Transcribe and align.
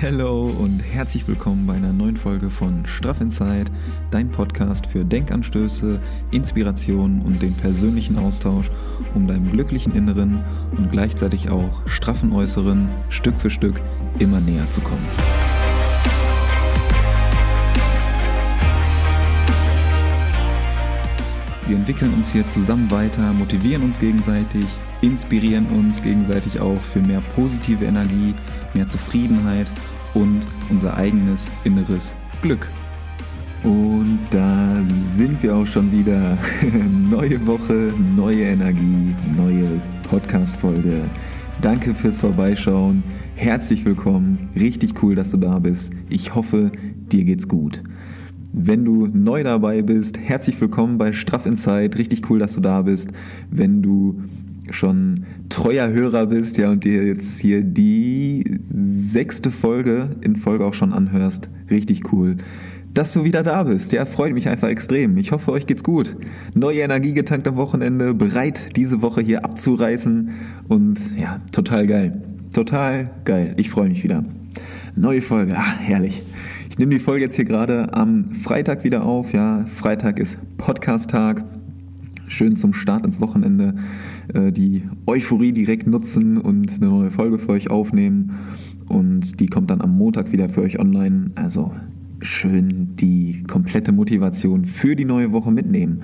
Hello 0.00 0.46
und 0.48 0.80
herzlich 0.80 1.26
willkommen 1.28 1.66
bei 1.66 1.74
einer 1.74 1.92
neuen 1.92 2.16
Folge 2.16 2.50
von 2.50 2.84
Straff 2.84 3.20
Inside, 3.20 3.66
dein 4.10 4.28
Podcast 4.28 4.86
für 4.86 5.04
Denkanstöße, 5.04 6.00
Inspiration 6.32 7.22
und 7.22 7.40
den 7.40 7.54
persönlichen 7.54 8.18
Austausch, 8.18 8.70
um 9.14 9.28
deinem 9.28 9.50
glücklichen 9.52 9.94
Inneren 9.94 10.42
und 10.76 10.90
gleichzeitig 10.90 11.48
auch 11.48 11.86
straffen 11.86 12.32
Äußeren 12.32 12.88
Stück 13.08 13.38
für 13.40 13.50
Stück 13.50 13.80
immer 14.18 14.40
näher 14.40 14.68
zu 14.70 14.80
kommen. 14.80 15.06
Wir 21.66 21.76
entwickeln 21.76 22.12
uns 22.12 22.32
hier 22.32 22.46
zusammen 22.48 22.90
weiter, 22.90 23.32
motivieren 23.32 23.84
uns 23.84 23.98
gegenseitig, 23.98 24.66
inspirieren 25.00 25.66
uns 25.66 26.02
gegenseitig 26.02 26.60
auch 26.60 26.80
für 26.92 27.00
mehr 27.00 27.22
positive 27.34 27.84
Energie, 27.86 28.34
mehr 28.74 28.86
Zufriedenheit 28.88 29.66
und 30.14 30.42
unser 30.70 30.96
eigenes 30.96 31.46
inneres 31.64 32.12
Glück. 32.42 32.68
Und 33.62 34.18
da 34.30 34.74
sind 35.00 35.42
wir 35.42 35.56
auch 35.56 35.66
schon 35.66 35.90
wieder. 35.90 36.36
neue 37.10 37.46
Woche, 37.46 37.92
neue 38.14 38.42
Energie, 38.42 39.14
neue 39.36 39.80
Podcast-Folge. 40.02 41.04
Danke 41.62 41.94
fürs 41.94 42.18
Vorbeischauen. 42.18 43.02
Herzlich 43.36 43.84
willkommen. 43.86 44.50
Richtig 44.54 45.02
cool, 45.02 45.14
dass 45.14 45.30
du 45.30 45.38
da 45.38 45.58
bist. 45.60 45.92
Ich 46.10 46.34
hoffe, 46.34 46.72
dir 47.10 47.24
geht's 47.24 47.48
gut. 47.48 47.82
Wenn 48.52 48.84
du 48.84 49.06
neu 49.06 49.42
dabei 49.42 49.82
bist, 49.82 50.18
herzlich 50.18 50.60
willkommen 50.60 50.98
bei 50.98 51.12
Straff 51.12 51.46
Inside. 51.46 51.98
Richtig 51.98 52.28
cool, 52.30 52.38
dass 52.38 52.54
du 52.54 52.60
da 52.60 52.82
bist. 52.82 53.10
Wenn 53.50 53.82
du 53.82 54.22
schon 54.70 55.24
treuer 55.48 55.88
Hörer 55.88 56.26
bist, 56.26 56.58
ja, 56.58 56.70
und 56.70 56.84
dir 56.84 57.04
jetzt 57.04 57.38
hier 57.38 57.62
die 57.62 58.58
sechste 58.70 59.50
Folge 59.50 60.16
in 60.20 60.36
Folge 60.36 60.64
auch 60.64 60.74
schon 60.74 60.92
anhörst, 60.92 61.50
richtig 61.70 62.12
cool. 62.12 62.36
Dass 62.92 63.12
du 63.12 63.24
wieder 63.24 63.42
da 63.42 63.64
bist, 63.64 63.92
ja, 63.92 64.06
freut 64.06 64.32
mich 64.32 64.48
einfach 64.48 64.68
extrem. 64.68 65.16
Ich 65.18 65.32
hoffe, 65.32 65.50
euch 65.50 65.66
geht's 65.66 65.82
gut. 65.82 66.16
Neue 66.54 66.80
Energie 66.80 67.12
getankt 67.12 67.48
am 67.48 67.56
Wochenende, 67.56 68.14
bereit, 68.14 68.76
diese 68.76 69.02
Woche 69.02 69.20
hier 69.20 69.44
abzureißen 69.44 70.30
und 70.68 71.00
ja, 71.18 71.40
total 71.50 71.86
geil. 71.86 72.22
Total 72.54 73.10
geil. 73.24 73.54
Ich 73.56 73.70
freue 73.70 73.88
mich 73.88 74.04
wieder. 74.04 74.24
Neue 74.94 75.22
Folge, 75.22 75.56
ah, 75.56 75.76
herrlich. 75.76 76.22
Ich 76.70 76.78
nehme 76.78 76.92
die 76.92 77.00
Folge 77.00 77.24
jetzt 77.24 77.34
hier 77.34 77.44
gerade 77.44 77.92
am 77.94 78.32
Freitag 78.32 78.84
wieder 78.84 79.04
auf. 79.04 79.32
Ja, 79.32 79.64
Freitag 79.66 80.20
ist 80.20 80.38
Podcast-Tag. 80.56 81.53
Schön 82.26 82.56
zum 82.56 82.72
Start 82.72 83.04
ins 83.04 83.20
Wochenende 83.20 83.74
äh, 84.32 84.50
die 84.50 84.82
Euphorie 85.06 85.52
direkt 85.52 85.86
nutzen 85.86 86.38
und 86.38 86.72
eine 86.80 86.90
neue 86.90 87.10
Folge 87.10 87.38
für 87.38 87.50
euch 87.50 87.70
aufnehmen. 87.70 88.38
Und 88.88 89.40
die 89.40 89.46
kommt 89.46 89.70
dann 89.70 89.80
am 89.80 89.96
Montag 89.96 90.32
wieder 90.32 90.48
für 90.48 90.62
euch 90.62 90.78
online. 90.78 91.26
Also 91.34 91.72
schön 92.20 92.96
die 92.96 93.42
komplette 93.44 93.92
Motivation 93.92 94.64
für 94.64 94.96
die 94.96 95.04
neue 95.04 95.32
Woche 95.32 95.50
mitnehmen. 95.50 96.02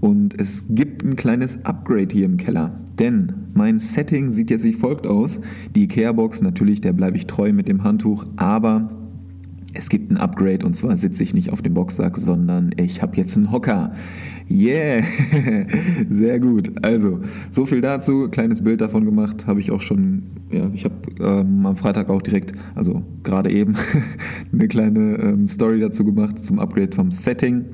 Und 0.00 0.38
es 0.38 0.66
gibt 0.68 1.04
ein 1.04 1.14
kleines 1.14 1.64
Upgrade 1.64 2.08
hier 2.12 2.26
im 2.26 2.36
Keller. 2.36 2.72
Denn 2.98 3.32
mein 3.54 3.78
Setting 3.78 4.30
sieht 4.30 4.50
jetzt 4.50 4.64
wie 4.64 4.72
folgt 4.72 5.06
aus. 5.06 5.40
Die 5.74 5.84
Ikea-Box, 5.84 6.42
natürlich, 6.42 6.80
der 6.80 6.92
bleibe 6.92 7.16
ich 7.16 7.26
treu 7.26 7.52
mit 7.52 7.68
dem 7.68 7.84
Handtuch, 7.84 8.26
aber 8.36 8.90
es 9.74 9.88
gibt 9.88 10.10
ein 10.10 10.18
Upgrade 10.18 10.66
und 10.66 10.76
zwar 10.76 10.96
sitze 10.96 11.22
ich 11.22 11.32
nicht 11.32 11.50
auf 11.50 11.62
dem 11.62 11.74
Boxsack, 11.74 12.18
sondern 12.18 12.72
ich 12.76 13.00
habe 13.00 13.16
jetzt 13.16 13.36
einen 13.36 13.50
Hocker. 13.50 13.92
Yeah, 14.52 15.02
sehr 16.10 16.38
gut. 16.38 16.72
Also, 16.84 17.20
so 17.50 17.64
viel 17.64 17.80
dazu. 17.80 18.28
Kleines 18.28 18.62
Bild 18.62 18.82
davon 18.82 19.06
gemacht, 19.06 19.46
habe 19.46 19.60
ich 19.60 19.70
auch 19.70 19.80
schon, 19.80 20.24
ja, 20.50 20.70
ich 20.74 20.84
habe 20.84 20.94
ähm, 21.20 21.64
am 21.64 21.76
Freitag 21.76 22.10
auch 22.10 22.20
direkt, 22.20 22.52
also 22.74 23.02
gerade 23.22 23.50
eben, 23.50 23.74
eine 24.52 24.68
kleine 24.68 25.16
ähm, 25.16 25.46
Story 25.48 25.80
dazu 25.80 26.04
gemacht 26.04 26.44
zum 26.44 26.58
Upgrade 26.58 26.94
vom 26.94 27.10
Setting. 27.10 27.64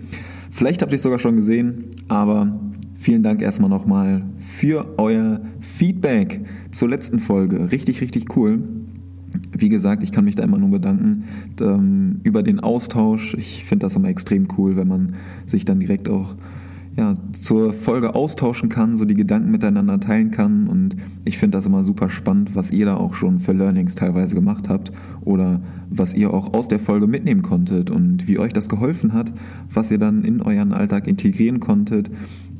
Vielleicht 0.50 0.80
habt 0.80 0.92
ihr 0.92 0.96
es 0.96 1.02
sogar 1.02 1.18
schon 1.18 1.34
gesehen, 1.34 1.86
aber 2.06 2.60
vielen 2.94 3.24
Dank 3.24 3.42
erstmal 3.42 3.70
nochmal 3.70 4.24
für 4.38 4.94
euer 4.98 5.40
Feedback 5.60 6.42
zur 6.70 6.88
letzten 6.88 7.18
Folge. 7.18 7.72
Richtig, 7.72 8.00
richtig 8.00 8.36
cool 8.36 8.62
wie 9.52 9.68
gesagt, 9.68 10.02
ich 10.02 10.10
kann 10.12 10.24
mich 10.24 10.36
da 10.36 10.42
immer 10.42 10.58
nur 10.58 10.70
bedanken 10.70 11.24
ähm, 11.60 12.20
über 12.22 12.42
den 12.42 12.60
Austausch. 12.60 13.34
Ich 13.34 13.64
finde 13.64 13.84
das 13.84 13.94
immer 13.94 14.08
extrem 14.08 14.48
cool, 14.56 14.76
wenn 14.76 14.88
man 14.88 15.16
sich 15.44 15.66
dann 15.66 15.80
direkt 15.80 16.08
auch 16.08 16.34
ja, 16.98 17.14
zur 17.40 17.72
Folge 17.72 18.16
austauschen 18.16 18.68
kann, 18.68 18.96
so 18.96 19.04
die 19.04 19.14
Gedanken 19.14 19.52
miteinander 19.52 20.00
teilen 20.00 20.32
kann. 20.32 20.66
Und 20.66 20.96
ich 21.24 21.38
finde 21.38 21.56
das 21.56 21.64
immer 21.64 21.84
super 21.84 22.10
spannend, 22.10 22.56
was 22.56 22.72
ihr 22.72 22.86
da 22.86 22.96
auch 22.96 23.14
schon 23.14 23.38
für 23.38 23.52
Learnings 23.52 23.94
teilweise 23.94 24.34
gemacht 24.34 24.68
habt 24.68 24.90
oder 25.20 25.60
was 25.88 26.12
ihr 26.12 26.34
auch 26.34 26.54
aus 26.54 26.66
der 26.66 26.80
Folge 26.80 27.06
mitnehmen 27.06 27.42
konntet 27.42 27.88
und 27.88 28.26
wie 28.26 28.40
euch 28.40 28.52
das 28.52 28.68
geholfen 28.68 29.12
hat, 29.12 29.32
was 29.72 29.92
ihr 29.92 29.98
dann 29.98 30.24
in 30.24 30.42
euren 30.42 30.72
Alltag 30.72 31.06
integrieren 31.06 31.60
konntet. 31.60 32.10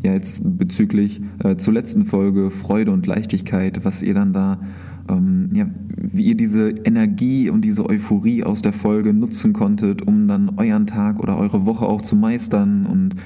Ja, 0.05 0.13
jetzt 0.13 0.41
bezüglich 0.45 1.21
äh, 1.43 1.57
zur 1.57 1.75
letzten 1.75 2.05
Folge 2.05 2.53
Freude 2.53 2.93
und 2.93 3.09
Leichtigkeit, 3.09 3.85
was 3.85 4.05
ihr 4.05 4.15
dann 4.15 4.33
da 4.33 4.61
ähm, 5.09 5.49
ja, 5.53 5.67
wie 5.97 6.27
ihr 6.27 6.37
diese 6.37 6.71
Energie 6.71 7.51
und 7.51 7.63
diese 7.63 7.85
Euphorie 7.85 8.45
aus 8.45 8.63
der 8.63 8.73
Folge 8.73 9.13
nutzen 9.13 9.53
konntet, 9.53 10.03
um 10.03 10.29
dann 10.29 10.53
euren 10.59 10.87
Tag 10.87 11.19
oder 11.19 11.37
eure 11.37 11.67
Woche 11.67 11.87
auch 11.87 12.03
zu 12.03 12.15
meistern 12.15 12.87
und 12.87 13.17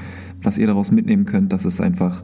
was 0.43 0.59
ihr 0.59 0.67
daraus 0.67 0.91
mitnehmen 0.91 1.25
könnt, 1.25 1.53
das 1.53 1.65
ist 1.65 1.81
einfach 1.81 2.23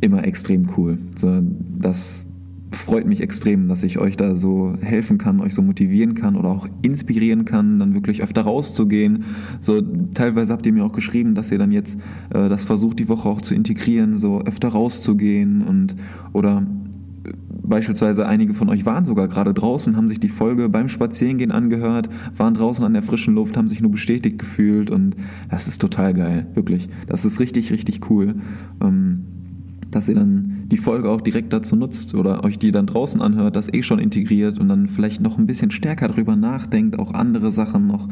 immer 0.00 0.24
extrem 0.24 0.66
cool. 0.76 0.98
So, 1.16 1.40
das 1.78 2.26
freut 2.72 3.06
mich 3.06 3.20
extrem, 3.20 3.68
dass 3.68 3.82
ich 3.82 3.98
euch 3.98 4.16
da 4.16 4.34
so 4.34 4.74
helfen 4.80 5.18
kann, 5.18 5.40
euch 5.40 5.54
so 5.54 5.62
motivieren 5.62 6.14
kann 6.14 6.36
oder 6.36 6.50
auch 6.50 6.68
inspirieren 6.82 7.44
kann, 7.44 7.78
dann 7.78 7.94
wirklich 7.94 8.22
öfter 8.22 8.42
rauszugehen. 8.42 9.24
So 9.60 9.80
teilweise 10.14 10.52
habt 10.52 10.66
ihr 10.66 10.72
mir 10.72 10.84
auch 10.84 10.92
geschrieben, 10.92 11.34
dass 11.34 11.50
ihr 11.50 11.58
dann 11.58 11.72
jetzt 11.72 11.98
äh, 12.30 12.48
das 12.48 12.64
versucht, 12.64 12.98
die 12.98 13.08
Woche 13.08 13.28
auch 13.28 13.40
zu 13.40 13.54
integrieren, 13.54 14.16
so 14.16 14.40
öfter 14.42 14.68
rauszugehen 14.68 15.62
und 15.62 15.96
oder 16.32 16.64
Beispielsweise 17.62 18.26
einige 18.26 18.54
von 18.54 18.68
euch 18.68 18.86
waren 18.86 19.04
sogar 19.04 19.28
gerade 19.28 19.52
draußen, 19.54 19.96
haben 19.96 20.08
sich 20.08 20.20
die 20.20 20.28
Folge 20.28 20.68
beim 20.68 20.88
Spazierengehen 20.88 21.52
angehört, 21.52 22.08
waren 22.36 22.54
draußen 22.54 22.84
an 22.84 22.94
der 22.94 23.02
frischen 23.02 23.34
Luft, 23.34 23.56
haben 23.56 23.68
sich 23.68 23.80
nur 23.80 23.90
bestätigt 23.90 24.38
gefühlt 24.38 24.90
und 24.90 25.16
das 25.50 25.68
ist 25.68 25.80
total 25.80 26.14
geil, 26.14 26.46
wirklich. 26.54 26.88
Das 27.06 27.24
ist 27.24 27.38
richtig, 27.38 27.70
richtig 27.70 28.10
cool, 28.10 28.36
ähm, 28.82 29.24
dass 29.90 30.08
ihr 30.08 30.14
dann 30.14 30.64
die 30.66 30.78
Folge 30.78 31.10
auch 31.10 31.20
direkt 31.20 31.52
dazu 31.52 31.76
nutzt 31.76 32.14
oder 32.14 32.42
euch 32.44 32.58
die 32.58 32.72
dann 32.72 32.86
draußen 32.86 33.20
anhört, 33.20 33.56
das 33.56 33.72
eh 33.72 33.82
schon 33.82 33.98
integriert 33.98 34.58
und 34.58 34.68
dann 34.68 34.86
vielleicht 34.86 35.20
noch 35.20 35.38
ein 35.38 35.46
bisschen 35.46 35.70
stärker 35.70 36.08
darüber 36.08 36.36
nachdenkt, 36.36 36.98
auch 36.98 37.12
andere 37.12 37.52
Sachen 37.52 37.86
noch 37.86 38.08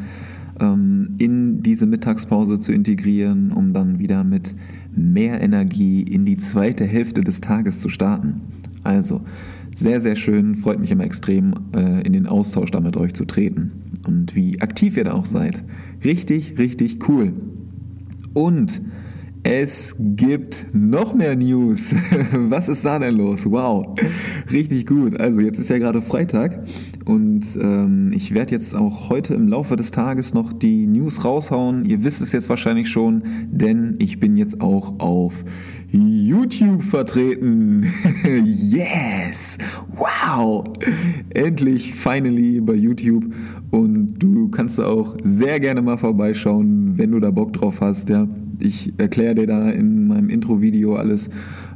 ähm, 0.61 1.15
in 1.19 1.63
diese 1.63 1.87
Mittagspause 1.87 2.61
zu 2.61 2.73
integrieren, 2.73 3.53
um 3.53 3.73
dann 3.73 3.99
wieder 3.99 4.25
mit 4.25 4.55
mehr 4.95 5.41
Energie 5.41 6.03
in 6.03 6.25
die 6.25 6.37
zweite 6.37 6.85
Hälfte 6.85 7.23
des 7.23 7.41
Tages 7.41 7.81
zu 7.81 7.89
starten. 7.89 8.58
Also, 8.85 9.23
sehr, 9.75 10.01
sehr 10.01 10.17
schön, 10.17 10.55
freut 10.57 10.81
mich 10.81 10.91
immer 10.91 11.05
extrem, 11.05 11.55
äh, 11.75 12.03
in 12.03 12.13
den 12.13 12.27
Austausch 12.27 12.71
da 12.71 12.81
mit 12.81 12.97
euch 12.97 13.15
zu 13.15 13.25
treten. 13.25 13.93
Und 14.07 14.35
wie 14.35 14.61
aktiv 14.61 14.97
ihr 14.97 15.05
da 15.05 15.13
auch 15.13 15.25
seid. 15.25 15.63
Richtig, 16.05 16.59
richtig 16.59 17.09
cool. 17.09 17.33
Und 18.35 18.81
es 19.45 19.95
gibt 19.99 20.67
noch 20.73 21.15
mehr 21.15 21.37
News. 21.37 21.95
Was 22.33 22.69
ist 22.69 22.85
da 22.85 22.99
denn 22.99 23.17
los? 23.17 23.47
Wow, 23.47 23.97
richtig 24.51 24.87
gut. 24.87 25.19
Also 25.19 25.41
jetzt 25.41 25.59
ist 25.59 25.71
ja 25.71 25.79
gerade 25.79 26.03
Freitag 26.03 26.65
und 27.05 27.57
ähm, 27.61 28.13
ich 28.13 28.35
werde 28.35 28.51
jetzt 28.51 28.75
auch 28.75 29.09
heute 29.09 29.35
im 29.35 29.49
Laufe 29.49 29.77
des 29.77 29.91
Tages 29.91 30.35
noch 30.35 30.53
die 30.53 30.87
News 30.87 31.25
raushauen. 31.25 31.85
Ihr 31.85 32.05
wisst 32.05 32.21
es 32.21 32.33
jetzt 32.33 32.49
wahrscheinlich 32.49 32.91
schon, 32.91 33.23
denn 33.51 33.97
ich 34.01 34.21
bin 34.21 34.37
jetzt 34.37 34.61
auch 34.61 34.99
auf 34.99 35.45
YouTube 35.91 36.83
vertreten. 36.83 37.87
yes! 38.45 39.57
Wow! 39.97 40.65
Endlich, 41.31 41.95
finally 41.95 42.61
bei 42.61 42.75
YouTube. 42.75 43.35
Und 43.71 44.19
du 44.19 44.49
kannst 44.49 44.81
auch 44.81 45.17
sehr 45.23 45.61
gerne 45.61 45.81
mal 45.81 45.97
vorbeischauen, 45.97 46.99
wenn 46.99 47.13
du 47.13 47.21
da 47.21 47.31
Bock 47.31 47.55
drauf 47.55 47.81
hast. 47.81 48.11
Ja, 48.11 48.29
ich 48.59 48.93
erkläre 48.99 49.35
dir 49.35 49.47
da 49.47 49.71
in 49.71 50.09
meinem 50.09 50.29
Intro-Video 50.29 50.97
alles, 50.97 51.29
äh, 51.29 51.33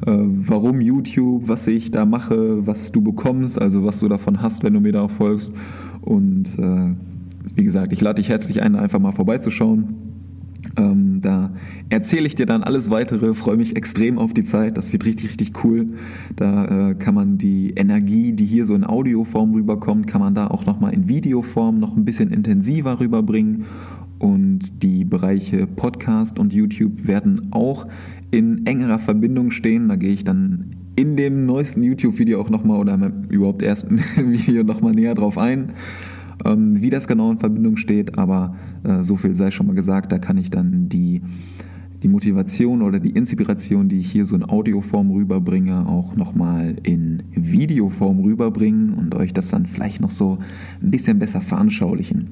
warum 0.06 0.80
YouTube, 0.80 1.48
was 1.48 1.66
ich 1.66 1.90
da 1.90 2.04
mache, 2.04 2.66
was 2.66 2.92
du 2.92 3.00
bekommst, 3.00 3.60
also 3.60 3.84
was 3.84 4.00
du 4.00 4.08
davon 4.08 4.42
hast, 4.42 4.62
wenn 4.62 4.74
du 4.74 4.80
mir 4.80 4.92
da 4.92 5.02
auch 5.02 5.10
folgst. 5.10 5.54
Und 6.02 6.58
äh, 6.58 6.94
wie 7.54 7.64
gesagt, 7.64 7.92
ich 7.92 8.00
lade 8.00 8.20
dich 8.20 8.28
herzlich 8.28 8.62
ein, 8.62 8.76
einfach 8.76 8.98
mal 8.98 9.12
vorbeizuschauen 9.12 10.01
ähm, 10.76 11.20
da 11.20 11.50
erzähle 11.88 12.26
ich 12.26 12.34
dir 12.34 12.46
dann 12.46 12.62
alles 12.62 12.90
weitere, 12.90 13.34
freue 13.34 13.56
mich 13.56 13.76
extrem 13.76 14.18
auf 14.18 14.32
die 14.32 14.44
Zeit, 14.44 14.78
das 14.78 14.92
wird 14.92 15.04
richtig, 15.04 15.30
richtig 15.30 15.64
cool. 15.64 15.88
Da 16.36 16.90
äh, 16.90 16.94
kann 16.94 17.14
man 17.14 17.38
die 17.38 17.70
Energie, 17.76 18.32
die 18.32 18.46
hier 18.46 18.64
so 18.64 18.74
in 18.74 18.84
Audioform 18.84 19.54
rüberkommt, 19.54 20.06
kann 20.06 20.20
man 20.20 20.34
da 20.34 20.46
auch 20.46 20.66
nochmal 20.66 20.94
in 20.94 21.08
Videoform 21.08 21.78
noch 21.78 21.96
ein 21.96 22.04
bisschen 22.04 22.30
intensiver 22.30 23.00
rüberbringen. 23.00 23.64
Und 24.18 24.84
die 24.84 25.04
Bereiche 25.04 25.66
Podcast 25.66 26.38
und 26.38 26.52
YouTube 26.52 27.08
werden 27.08 27.48
auch 27.50 27.88
in 28.30 28.66
engerer 28.66 29.00
Verbindung 29.00 29.50
stehen. 29.50 29.88
Da 29.88 29.96
gehe 29.96 30.12
ich 30.12 30.22
dann 30.22 30.76
in 30.94 31.16
dem 31.16 31.46
neuesten 31.46 31.82
YouTube-Video 31.82 32.40
auch 32.40 32.48
nochmal 32.48 32.78
oder 32.78 33.12
überhaupt 33.28 33.62
ersten 33.62 33.98
Video 34.16 34.62
nochmal 34.62 34.92
näher 34.92 35.14
drauf 35.14 35.38
ein. 35.38 35.72
Ähm, 36.44 36.80
wie 36.80 36.90
das 36.90 37.06
genau 37.06 37.30
in 37.30 37.38
Verbindung 37.38 37.76
steht, 37.76 38.18
aber 38.18 38.56
äh, 38.84 39.02
so 39.02 39.16
viel 39.16 39.34
sei 39.34 39.50
schon 39.50 39.66
mal 39.66 39.74
gesagt, 39.74 40.12
da 40.12 40.18
kann 40.18 40.38
ich 40.38 40.50
dann 40.50 40.88
die, 40.88 41.22
die 42.02 42.08
Motivation 42.08 42.82
oder 42.82 42.98
die 42.98 43.10
Inspiration, 43.10 43.88
die 43.88 44.00
ich 44.00 44.10
hier 44.10 44.24
so 44.24 44.36
in 44.36 44.48
Audioform 44.48 45.10
rüberbringe, 45.10 45.86
auch 45.86 46.16
nochmal 46.16 46.76
in 46.82 47.22
Videoform 47.32 48.20
rüberbringen 48.20 48.94
und 48.94 49.14
euch 49.14 49.32
das 49.32 49.50
dann 49.50 49.66
vielleicht 49.66 50.00
noch 50.00 50.10
so 50.10 50.38
ein 50.82 50.90
bisschen 50.90 51.18
besser 51.18 51.40
veranschaulichen. 51.40 52.30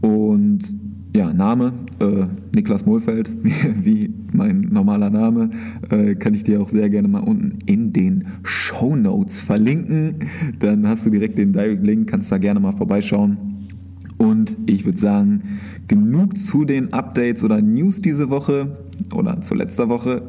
Und 0.00 0.74
ja, 1.16 1.32
Name, 1.32 1.72
äh, 2.00 2.26
Niklas 2.54 2.86
Mohlfeld, 2.86 3.30
wie, 3.82 4.12
mein 4.32 4.68
normaler 4.70 5.10
Name, 5.10 5.50
äh, 5.90 6.14
kann 6.14 6.34
ich 6.34 6.44
dir 6.44 6.60
auch 6.60 6.68
sehr 6.68 6.90
gerne 6.90 7.08
mal 7.08 7.20
unten 7.20 7.58
in 7.66 7.92
den 7.92 8.26
Show 8.42 8.94
Notes 8.94 9.40
verlinken. 9.40 10.14
Dann 10.58 10.86
hast 10.86 11.06
du 11.06 11.10
direkt 11.10 11.38
den 11.38 11.52
Direct 11.52 11.84
Link, 11.84 12.08
kannst 12.08 12.30
da 12.30 12.38
gerne 12.38 12.60
mal 12.60 12.72
vorbeischauen. 12.72 13.38
Und 14.18 14.56
ich 14.66 14.84
würde 14.84 14.98
sagen, 14.98 15.42
genug 15.86 16.36
zu 16.38 16.64
den 16.64 16.92
Updates 16.92 17.44
oder 17.44 17.62
News 17.62 18.02
diese 18.02 18.30
Woche 18.30 18.76
oder 19.14 19.40
zu 19.40 19.54
letzter 19.54 19.88
Woche. 19.88 20.22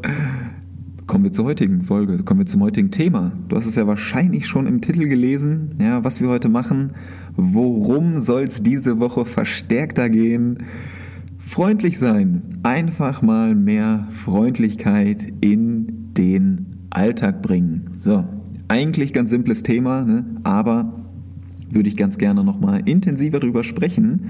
Kommen 1.09 1.23
wir 1.23 1.31
zur 1.31 1.45
heutigen 1.45 1.81
Folge, 1.81 2.21
kommen 2.21 2.41
wir 2.41 2.45
zum 2.45 2.61
heutigen 2.61 2.91
Thema. 2.91 3.31
Du 3.47 3.55
hast 3.55 3.65
es 3.65 3.73
ja 3.73 3.87
wahrscheinlich 3.87 4.45
schon 4.45 4.67
im 4.67 4.79
Titel 4.79 5.07
gelesen, 5.07 5.71
ja, 5.81 6.03
was 6.03 6.21
wir 6.21 6.29
heute 6.29 6.49
machen. 6.49 6.91
Worum 7.35 8.21
soll 8.21 8.43
es 8.43 8.61
diese 8.61 8.99
Woche 8.99 9.25
verstärkter 9.25 10.07
gehen? 10.07 10.59
Freundlich 11.39 11.97
sein. 11.97 12.43
Einfach 12.61 13.23
mal 13.23 13.55
mehr 13.55 14.07
Freundlichkeit 14.11 15.33
in 15.41 16.13
den 16.15 16.67
Alltag 16.91 17.41
bringen. 17.41 17.85
So, 18.01 18.25
eigentlich 18.67 19.11
ganz 19.11 19.31
simples 19.31 19.63
Thema, 19.63 20.05
ne? 20.05 20.25
aber 20.43 20.93
würde 21.71 21.89
ich 21.89 21.97
ganz 21.97 22.19
gerne 22.19 22.43
nochmal 22.43 22.83
intensiver 22.85 23.39
darüber 23.39 23.63
sprechen, 23.63 24.29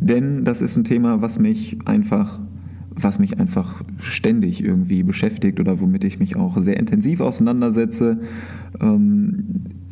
denn 0.00 0.46
das 0.46 0.62
ist 0.62 0.78
ein 0.78 0.84
Thema, 0.84 1.20
was 1.20 1.38
mich 1.38 1.76
einfach 1.84 2.40
was 2.98 3.18
mich 3.18 3.38
einfach 3.38 3.82
ständig 3.98 4.64
irgendwie 4.64 5.02
beschäftigt 5.02 5.60
oder 5.60 5.80
womit 5.80 6.04
ich 6.04 6.18
mich 6.18 6.36
auch 6.36 6.58
sehr 6.58 6.78
intensiv 6.78 7.20
auseinandersetze, 7.20 8.20
ähm, 8.80 9.44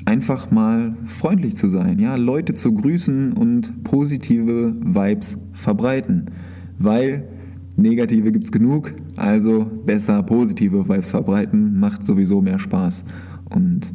einfach 0.06 0.51
mal 0.51 0.97
freundlich 1.06 1.56
zu 1.56 1.69
sein, 1.69 1.99
ja, 1.99 2.17
Leute 2.17 2.55
zu 2.55 2.73
grüßen 2.73 3.35
und 3.35 3.85
positive 3.85 4.75
Vibes 4.81 5.39
verbreiten, 5.53 6.31
weil 6.79 7.29
negative 7.77 8.33
gibt's 8.33 8.53
genug, 8.53 8.93
also 9.17 9.71
besser 9.85 10.23
positive 10.23 10.89
Vibes 10.89 11.11
verbreiten, 11.11 11.79
macht 11.79 12.05
sowieso 12.05 12.41
mehr 12.41 12.59
Spaß 12.59 13.05
und 13.50 13.93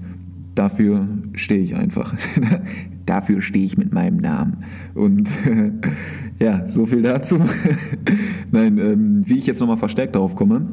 dafür 0.56 1.08
stehe 1.34 1.62
ich 1.62 1.76
einfach. 1.76 2.16
dafür 3.10 3.42
stehe 3.42 3.66
ich 3.66 3.78
mit 3.78 3.92
meinem 3.92 4.18
Namen. 4.18 4.58
Und 4.94 5.30
äh, 5.46 5.72
ja, 6.44 6.68
so 6.68 6.86
viel 6.86 7.02
dazu. 7.02 7.38
Nein, 8.52 8.78
ähm, 8.78 9.22
wie 9.26 9.38
ich 9.38 9.48
jetzt 9.48 9.60
nochmal 9.60 9.78
verstärkt 9.78 10.16
darauf 10.16 10.36
komme. 10.36 10.68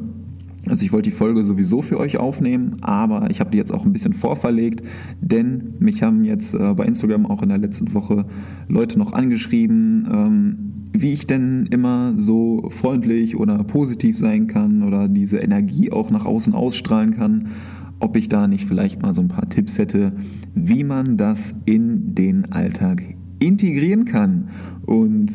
Also 0.69 0.83
ich 0.83 0.91
wollte 0.91 1.09
die 1.09 1.15
Folge 1.15 1.43
sowieso 1.43 1.81
für 1.81 1.97
euch 1.97 2.17
aufnehmen, 2.17 2.73
aber 2.81 3.29
ich 3.31 3.39
habe 3.39 3.51
die 3.51 3.57
jetzt 3.57 3.73
auch 3.73 3.85
ein 3.85 3.93
bisschen 3.93 4.13
vorverlegt, 4.13 4.85
denn 5.21 5.75
mich 5.79 6.03
haben 6.03 6.25
jetzt 6.25 6.53
äh, 6.53 6.73
bei 6.73 6.85
Instagram 6.85 7.25
auch 7.25 7.41
in 7.41 7.49
der 7.49 7.57
letzten 7.57 7.93
Woche 7.93 8.25
Leute 8.67 8.99
noch 8.99 9.13
angeschrieben, 9.13 10.07
ähm, 10.11 10.57
wie 10.91 11.13
ich 11.13 11.25
denn 11.25 11.67
immer 11.71 12.15
so 12.17 12.69
freundlich 12.69 13.37
oder 13.37 13.63
positiv 13.63 14.17
sein 14.17 14.47
kann 14.47 14.83
oder 14.83 15.07
diese 15.07 15.37
Energie 15.37 15.91
auch 15.91 16.11
nach 16.11 16.25
außen 16.25 16.53
ausstrahlen 16.53 17.15
kann 17.15 17.47
ob 17.99 18.15
ich 18.15 18.29
da 18.29 18.47
nicht 18.47 18.65
vielleicht 18.65 19.01
mal 19.01 19.13
so 19.13 19.21
ein 19.21 19.27
paar 19.27 19.49
Tipps 19.49 19.77
hätte, 19.77 20.13
wie 20.65 20.83
man 20.83 21.17
das 21.17 21.53
in 21.65 22.15
den 22.15 22.51
Alltag 22.51 23.03
integrieren 23.39 24.05
kann. 24.05 24.49
Und 24.85 25.31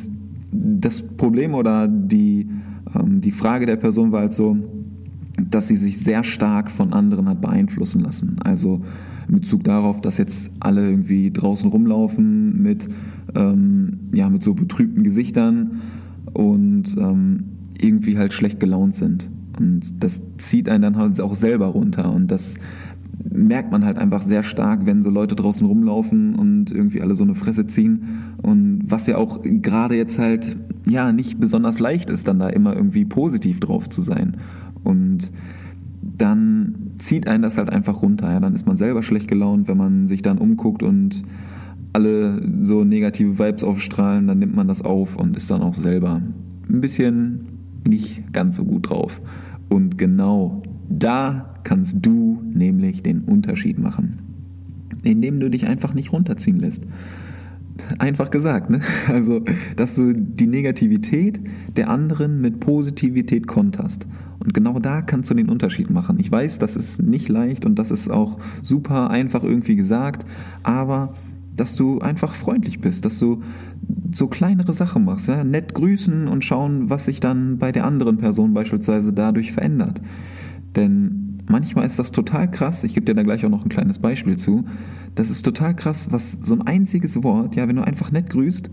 das 0.50 1.02
Problem 1.02 1.54
oder 1.54 1.88
die, 1.88 2.48
ähm, 2.94 3.20
die 3.20 3.30
Frage 3.30 3.66
der 3.66 3.76
Person 3.76 4.12
war 4.12 4.22
halt 4.22 4.34
so, 4.34 4.56
dass 5.50 5.68
sie 5.68 5.76
sich 5.76 5.98
sehr 5.98 6.24
stark 6.24 6.70
von 6.70 6.92
anderen 6.92 7.28
hat 7.28 7.40
beeinflussen 7.40 8.02
lassen. 8.02 8.36
Also 8.44 8.82
in 9.28 9.36
Bezug 9.36 9.64
darauf, 9.64 10.00
dass 10.00 10.18
jetzt 10.18 10.50
alle 10.60 10.88
irgendwie 10.90 11.30
draußen 11.30 11.70
rumlaufen 11.70 12.60
mit, 12.62 12.88
ähm, 13.34 13.98
ja, 14.12 14.28
mit 14.28 14.42
so 14.42 14.54
betrübten 14.54 15.04
Gesichtern 15.04 15.82
und 16.32 16.96
ähm, 16.98 17.44
irgendwie 17.78 18.18
halt 18.18 18.32
schlecht 18.32 18.60
gelaunt 18.60 18.94
sind. 18.94 19.28
Und 19.58 20.02
das 20.02 20.22
zieht 20.38 20.68
einen 20.68 20.82
dann 20.82 20.96
halt 20.96 21.20
auch 21.20 21.34
selber 21.34 21.66
runter. 21.66 22.12
Und 22.12 22.30
das 22.30 22.56
merkt 23.30 23.70
man 23.70 23.84
halt 23.84 23.98
einfach 23.98 24.22
sehr 24.22 24.42
stark, 24.42 24.86
wenn 24.86 25.02
so 25.02 25.10
Leute 25.10 25.36
draußen 25.36 25.66
rumlaufen 25.66 26.34
und 26.34 26.72
irgendwie 26.72 27.02
alle 27.02 27.14
so 27.14 27.24
eine 27.24 27.34
Fresse 27.34 27.66
ziehen. 27.66 28.34
Und 28.42 28.82
was 28.86 29.06
ja 29.06 29.16
auch 29.16 29.40
gerade 29.42 29.96
jetzt 29.96 30.18
halt, 30.18 30.56
ja, 30.86 31.12
nicht 31.12 31.38
besonders 31.38 31.78
leicht 31.78 32.10
ist, 32.10 32.28
dann 32.28 32.38
da 32.38 32.48
immer 32.48 32.74
irgendwie 32.74 33.04
positiv 33.04 33.60
drauf 33.60 33.88
zu 33.88 34.02
sein. 34.02 34.36
Und 34.84 35.30
dann 36.02 36.74
zieht 36.98 37.26
einen 37.26 37.42
das 37.42 37.58
halt 37.58 37.70
einfach 37.70 38.02
runter. 38.02 38.32
Ja, 38.32 38.40
dann 38.40 38.54
ist 38.54 38.66
man 38.66 38.76
selber 38.76 39.02
schlecht 39.02 39.28
gelaunt, 39.28 39.68
wenn 39.68 39.76
man 39.76 40.08
sich 40.08 40.22
dann 40.22 40.38
umguckt 40.38 40.82
und 40.82 41.22
alle 41.92 42.42
so 42.62 42.84
negative 42.84 43.38
Vibes 43.38 43.64
aufstrahlen, 43.64 44.26
dann 44.26 44.38
nimmt 44.38 44.54
man 44.54 44.68
das 44.68 44.82
auf 44.82 45.16
und 45.16 45.36
ist 45.36 45.50
dann 45.50 45.62
auch 45.62 45.74
selber 45.74 46.22
ein 46.68 46.80
bisschen 46.80 47.40
nicht 47.86 48.32
ganz 48.32 48.56
so 48.56 48.64
gut 48.64 48.88
drauf. 48.90 49.20
Und 49.68 49.98
genau 49.98 50.61
da 51.02 51.54
kannst 51.64 51.96
du 52.00 52.40
nämlich 52.44 53.02
den 53.02 53.22
Unterschied 53.22 53.78
machen, 53.78 54.18
indem 55.02 55.40
du 55.40 55.50
dich 55.50 55.66
einfach 55.66 55.94
nicht 55.94 56.12
runterziehen 56.12 56.60
lässt. 56.60 56.84
Einfach 57.98 58.30
gesagt, 58.30 58.70
ne? 58.70 58.80
Also, 59.08 59.42
dass 59.76 59.96
du 59.96 60.12
die 60.14 60.46
Negativität 60.46 61.40
der 61.76 61.88
anderen 61.88 62.40
mit 62.40 62.60
Positivität 62.60 63.46
konterst. 63.46 64.06
Und 64.38 64.54
genau 64.54 64.78
da 64.78 65.02
kannst 65.02 65.30
du 65.30 65.34
den 65.34 65.48
Unterschied 65.48 65.90
machen. 65.90 66.18
Ich 66.18 66.30
weiß, 66.30 66.58
das 66.58 66.76
ist 66.76 67.02
nicht 67.02 67.28
leicht 67.28 67.64
und 67.64 67.78
das 67.78 67.90
ist 67.90 68.10
auch 68.10 68.38
super 68.60 69.10
einfach 69.10 69.42
irgendwie 69.42 69.76
gesagt, 69.76 70.26
aber 70.62 71.14
dass 71.56 71.76
du 71.76 72.00
einfach 72.00 72.34
freundlich 72.34 72.80
bist, 72.80 73.04
dass 73.04 73.18
du 73.18 73.42
so 74.12 74.26
kleinere 74.28 74.72
Sachen 74.72 75.04
machst, 75.04 75.28
ja? 75.28 75.44
nett 75.44 75.74
grüßen 75.74 76.28
und 76.28 76.44
schauen, 76.44 76.90
was 76.90 77.06
sich 77.06 77.20
dann 77.20 77.58
bei 77.58 77.72
der 77.72 77.84
anderen 77.84 78.18
Person 78.18 78.54
beispielsweise 78.54 79.12
dadurch 79.12 79.52
verändert. 79.52 80.00
Denn 80.76 81.38
manchmal 81.48 81.86
ist 81.86 81.98
das 81.98 82.12
total 82.12 82.50
krass, 82.50 82.84
ich 82.84 82.94
gebe 82.94 83.06
dir 83.06 83.14
da 83.14 83.22
gleich 83.22 83.44
auch 83.44 83.50
noch 83.50 83.64
ein 83.64 83.68
kleines 83.68 83.98
Beispiel 83.98 84.36
zu, 84.36 84.64
das 85.14 85.30
ist 85.30 85.42
total 85.42 85.76
krass, 85.76 86.08
was 86.10 86.38
so 86.40 86.54
ein 86.54 86.62
einziges 86.62 87.22
Wort, 87.22 87.56
ja, 87.56 87.68
wenn 87.68 87.76
du 87.76 87.82
einfach 87.82 88.10
nett 88.10 88.30
grüßt, 88.30 88.70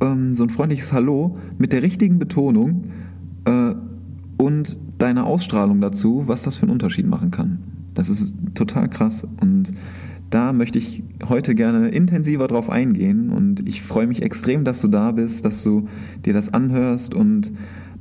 ähm, 0.00 0.34
so 0.34 0.44
ein 0.44 0.50
freundliches 0.50 0.92
Hallo 0.92 1.38
mit 1.58 1.72
der 1.72 1.82
richtigen 1.82 2.18
Betonung 2.18 2.84
äh, 3.44 3.74
und 4.36 4.78
deiner 4.98 5.26
Ausstrahlung 5.26 5.80
dazu, 5.80 6.24
was 6.26 6.42
das 6.42 6.56
für 6.56 6.62
einen 6.62 6.72
Unterschied 6.72 7.06
machen 7.06 7.30
kann. 7.30 7.58
Das 7.94 8.08
ist 8.08 8.34
total 8.54 8.88
krass 8.88 9.26
und 9.40 9.72
da 10.30 10.54
möchte 10.54 10.78
ich 10.78 11.02
heute 11.28 11.54
gerne 11.54 11.88
intensiver 11.88 12.48
drauf 12.48 12.70
eingehen 12.70 13.28
und 13.28 13.68
ich 13.68 13.82
freue 13.82 14.06
mich 14.06 14.22
extrem, 14.22 14.64
dass 14.64 14.80
du 14.80 14.88
da 14.88 15.12
bist, 15.12 15.44
dass 15.44 15.62
du 15.62 15.88
dir 16.24 16.32
das 16.32 16.54
anhörst 16.54 17.12
und 17.12 17.52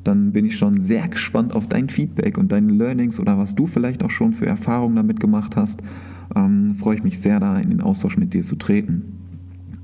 dann 0.03 0.31
bin 0.31 0.45
ich 0.45 0.57
schon 0.57 0.81
sehr 0.81 1.07
gespannt 1.07 1.55
auf 1.55 1.67
dein 1.67 1.89
Feedback 1.89 2.37
und 2.37 2.51
deine 2.51 2.71
Learnings 2.71 3.19
oder 3.19 3.37
was 3.37 3.55
du 3.55 3.67
vielleicht 3.67 4.03
auch 4.03 4.09
schon 4.09 4.33
für 4.33 4.45
Erfahrungen 4.45 4.95
damit 4.95 5.19
gemacht 5.19 5.55
hast. 5.55 5.81
Ähm, 6.35 6.75
freue 6.75 6.95
ich 6.95 7.03
mich 7.03 7.19
sehr, 7.19 7.39
da 7.39 7.57
in 7.57 7.69
den 7.69 7.81
Austausch 7.81 8.17
mit 8.17 8.33
dir 8.33 8.41
zu 8.41 8.55
treten. 8.55 9.03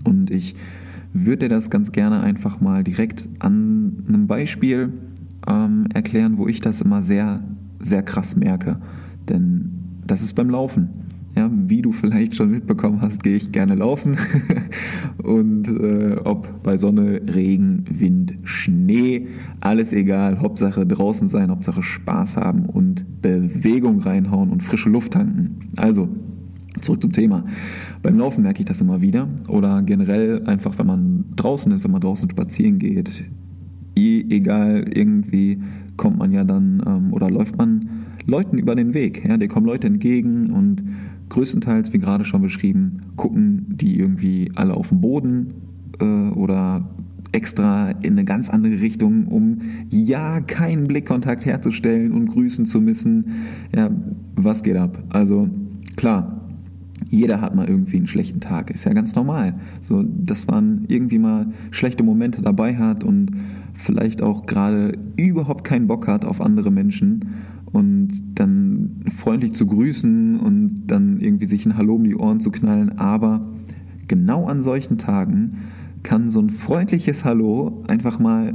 Und 0.04 0.32
ich 0.32 0.56
würde 1.14 1.48
dir 1.48 1.50
das 1.50 1.70
ganz 1.70 1.92
gerne 1.92 2.22
einfach 2.22 2.62
mal 2.62 2.84
direkt 2.84 3.28
an 3.40 4.04
einem 4.08 4.28
Beispiel 4.28 4.94
ähm, 5.48 5.88
erklären, 5.94 6.38
wo 6.38 6.48
ich 6.48 6.62
das 6.62 6.82
immer 6.82 7.04
sehr, 7.04 7.44
sehr 7.80 8.04
krass 8.04 8.36
merke. 8.36 8.80
Denn 9.30 9.72
das 10.06 10.22
ist 10.22 10.34
beim 10.34 10.50
Laufen. 10.50 11.07
Ja, 11.38 11.52
wie 11.54 11.84
du 11.84 11.92
vielleicht 11.92 12.34
schon 12.34 12.50
mitbekommen 12.50 13.00
hast, 13.00 13.22
gehe 13.22 13.36
ich 13.36 13.52
gerne 13.52 13.76
laufen. 13.76 14.18
und 15.24 15.68
äh, 15.68 16.16
ob 16.24 16.64
bei 16.64 16.80
Sonne, 16.80 17.22
Regen, 17.32 17.86
Wind, 17.92 18.34
Schnee, 18.44 19.28
alles 19.60 19.94
egal. 19.94 20.40
Hauptsache 20.40 20.88
draußen 20.88 21.28
sein, 21.28 21.52
Hauptsache 21.52 21.84
Spaß 21.84 22.38
haben 22.38 22.66
und 22.66 23.22
Bewegung 23.22 24.00
reinhauen 24.00 24.50
und 24.50 24.64
frische 24.64 24.90
Luft 24.90 25.14
tanken. 25.14 25.70
Also, 25.76 26.10
zurück 26.82 27.04
zum 27.04 27.12
Thema. 27.12 27.46
Beim 28.02 28.18
Laufen 28.18 28.42
merke 28.42 28.62
ich 28.62 28.66
das 28.66 28.82
immer 28.82 29.02
wieder. 29.02 29.28
Oder 29.48 29.84
generell 29.84 30.44
einfach, 30.48 30.80
wenn 30.80 30.88
man 30.88 31.26
draußen 31.36 31.72
ist, 31.72 31.84
wenn 31.84 31.92
man 31.92 32.02
draußen 32.02 32.32
spazieren 32.32 32.80
geht. 32.80 33.26
Egal, 33.96 34.90
irgendwie 34.92 35.62
kommt 35.98 36.18
man 36.18 36.32
ja 36.32 36.44
dann 36.44 36.82
ähm, 36.88 37.14
oder 37.14 37.30
läuft 37.30 37.60
man 37.60 37.90
Leuten 38.26 38.58
über 38.58 38.76
den 38.76 38.96
Weg. 38.96 39.24
Ja, 39.28 39.38
dir 39.38 39.48
kommen 39.48 39.68
Leute 39.68 39.86
entgegen 39.86 40.52
und 40.52 40.84
größtenteils, 41.30 41.94
wie 41.94 42.00
gerade 42.00 42.26
schon 42.26 42.42
beschrieben, 42.42 43.02
gucken 43.16 43.66
die 43.70 44.00
irgendwie 44.00 44.52
alle 44.56 44.76
auf 44.76 44.90
den 44.90 45.02
Boden 45.02 45.54
äh, 46.00 46.30
oder 46.30 46.90
extra 47.32 47.92
in 48.02 48.14
eine 48.14 48.26
ganz 48.26 48.50
andere 48.50 48.80
Richtung, 48.82 49.28
um 49.28 49.60
ja 49.90 50.40
keinen 50.42 50.88
Blickkontakt 50.88 51.46
herzustellen 51.46 52.12
und 52.12 52.28
grüßen 52.28 52.66
zu 52.66 52.82
müssen. 52.82 53.26
Ja, 53.76 53.90
was 54.36 54.64
geht 54.64 54.78
ab? 54.78 55.04
Also 55.10 55.50
klar, 55.98 56.42
jeder 57.10 57.42
hat 57.42 57.56
mal 57.56 57.68
irgendwie 57.68 57.98
einen 57.98 58.08
schlechten 58.08 58.40
Tag, 58.40 58.72
ist 58.72 58.86
ja 58.86 58.94
ganz 58.94 59.16
normal. 59.16 59.56
So, 59.82 60.04
dass 60.04 60.48
man 60.48 60.86
irgendwie 60.88 61.20
mal 61.20 61.48
schlechte 61.72 62.04
Momente 62.04 62.42
dabei 62.42 62.76
hat 62.78 63.04
und 63.04 63.32
vielleicht 63.74 64.22
auch 64.22 64.46
gerade 64.46 64.98
überhaupt 65.16 65.64
keinen 65.64 65.88
Bock 65.88 66.08
hat 66.08 66.26
auf 66.26 66.42
andere 66.42 66.72
Menschen 66.72 67.26
und 67.72 68.10
dann 68.36 69.04
freundlich 69.16 69.54
zu 69.54 69.66
grüßen 69.66 70.40
und 70.40 70.88
dann 70.88 71.20
irgendwie 71.20 71.46
sich 71.46 71.66
ein 71.66 71.78
Hallo 71.78 71.96
um 71.96 72.04
die 72.04 72.16
Ohren 72.16 72.40
zu 72.40 72.52
knallen. 72.52 72.98
Aber 72.98 73.48
genau 74.08 74.46
an 74.46 74.64
solchen 74.64 74.98
Tagen 74.98 75.58
kann 76.04 76.30
so 76.30 76.40
ein 76.40 76.50
freundliches 76.50 77.26
Hallo 77.26 77.84
einfach 77.88 78.20
mal 78.20 78.54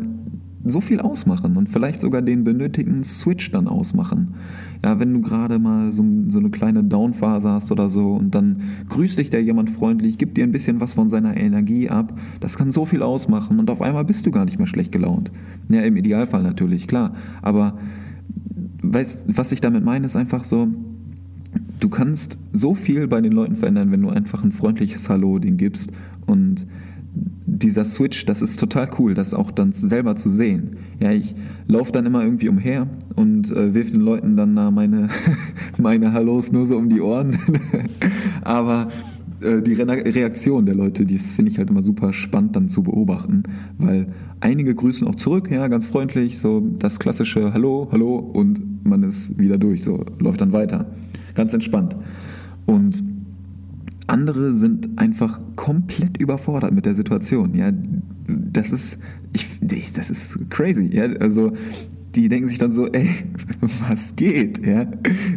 so 0.65 0.81
viel 0.81 1.01
ausmachen 1.01 1.57
und 1.57 1.69
vielleicht 1.69 2.01
sogar 2.01 2.23
den 2.23 2.45
benötigten 2.45 3.03
Switch 3.03 3.51
dann 3.51 3.67
ausmachen. 3.67 4.35
Ja, 4.85 5.01
wenn 5.01 5.13
du 5.13 5.21
gerade 5.21 5.59
mal 5.59 5.93
so, 5.93 6.05
so 6.29 6.39
eine 6.39 6.51
kleine 6.51 6.85
Downphase 6.85 7.51
hast 7.51 7.73
oder 7.73 7.91
so 7.91 8.15
und 8.15 8.35
dann 8.35 8.63
grüßt 8.89 9.19
dich 9.19 9.31
da 9.31 9.39
jemand 9.39 9.71
freundlich, 9.71 10.19
gibt 10.19 10.37
dir 10.37 10.45
ein 10.45 10.53
bisschen 10.53 10.81
was 10.81 10.95
von 10.95 11.09
seiner 11.09 11.37
Energie 11.37 11.89
ab, 11.89 12.17
das 12.41 12.57
kann 12.57 12.71
so 12.71 12.85
viel 12.85 13.03
ausmachen 13.03 13.59
und 13.59 13.71
auf 13.71 13.83
einmal 13.83 14.05
bist 14.05 14.25
du 14.27 14.31
gar 14.31 14.45
nicht 14.45 14.59
mehr 14.59 14.69
schlecht 14.69 14.93
gelaunt. 14.93 15.33
Ja, 15.69 15.81
im 15.83 15.97
Idealfall 15.97 16.43
natürlich, 16.43 16.87
klar. 16.87 17.15
Aber 17.43 17.79
weißt, 18.83 19.25
was 19.29 19.53
ich 19.53 19.61
damit 19.61 19.85
meine, 19.85 20.07
ist 20.07 20.17
einfach 20.17 20.45
so, 20.45 20.69
du 21.81 21.89
kannst 21.89 22.39
so 22.53 22.75
viel 22.75 23.09
bei 23.09 23.21
den 23.21 23.33
Leuten 23.33 23.57
verändern, 23.57 23.91
wenn 23.91 24.03
du 24.03 24.11
einfach 24.11 24.45
ein 24.45 24.53
freundliches 24.53 25.09
Hallo 25.09 25.39
denen 25.39 25.57
gibst 25.57 25.93
und 26.27 26.67
dieser 27.63 27.85
Switch, 27.85 28.25
das 28.25 28.43
ist 28.43 28.59
total 28.59 28.89
cool, 28.99 29.15
das 29.15 29.35
auch 29.35 29.51
dann 29.51 29.73
selber 29.73 30.17
zu 30.17 30.31
sehen. 30.31 30.79
Ja, 31.01 31.13
ich 31.13 31.35
laufe 31.67 31.93
dann 31.93 32.07
immer 32.07 32.25
irgendwie 32.25 32.49
umher 32.49 32.89
und 33.15 33.51
äh, 33.51 33.75
wirf 33.75 33.91
den 33.91 34.01
Leuten 34.01 34.37
dann 34.37 34.57
da 34.57 34.71
meine, 34.71 35.09
meine 35.79 36.13
Hallos 36.13 36.53
nur 36.53 36.67
so 36.67 36.77
um 36.77 36.89
die 36.89 37.01
Ohren. 37.01 37.39
Aber 38.43 38.89
die 39.43 39.75
Re 39.75 39.87
Reaktion 39.87 40.67
der 40.67 40.75
Leute, 40.75 41.05
das 41.05 41.35
finde 41.35 41.51
ich 41.51 41.59
halt 41.59 41.71
immer 41.71 41.83
super 41.83 42.13
spannend 42.13 42.57
dann 42.57 42.69
zu 42.69 42.83
beobachten, 42.83 43.43
weil 43.79 44.07
einige 44.41 44.75
grüßen 44.75 45.07
auch 45.07 45.17
zurück, 45.17 45.51
ja, 45.51 45.69
ganz 45.69 45.87
freundlich, 45.87 46.39
so 46.39 46.61
das 46.79 46.99
klassische 46.99 47.53
Hallo, 47.53 47.89
Hallo 47.93 48.17
und 48.17 48.85
man 48.85 49.03
ist 49.03 49.39
wieder 49.39 49.59
durch, 49.59 49.85
so 49.85 50.05
läuft 50.19 50.41
dann 50.41 50.53
weiter. 50.53 50.87
Ganz 51.35 51.53
entspannt. 51.55 51.97
Und 52.67 53.03
andere 54.07 54.53
sind 54.53 54.91
einfach 54.97 55.41
komplett 55.57 56.19
überfordert 56.19 56.73
mit 56.73 56.87
der 56.87 56.95
Situation. 56.95 57.55
Ja, 57.55 57.73
das 58.27 58.73
ist, 58.73 58.99
ich, 59.33 59.47
das 59.95 60.11
ist 60.11 60.51
crazy. 60.51 60.91
Ja, 60.93 61.05
also 61.05 61.53
die 62.15 62.29
denken 62.29 62.49
sich 62.49 62.59
dann 62.59 62.73
so, 62.73 62.89
ey, 62.89 63.09
was 63.89 64.15
geht? 64.17 64.65
Ja, 64.65 64.87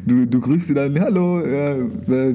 du, 0.05 0.25
du 0.25 0.39
grüßt 0.39 0.67
sie 0.67 0.73
dann, 0.73 0.99
hallo, 0.99 1.45
ja, 1.45 1.77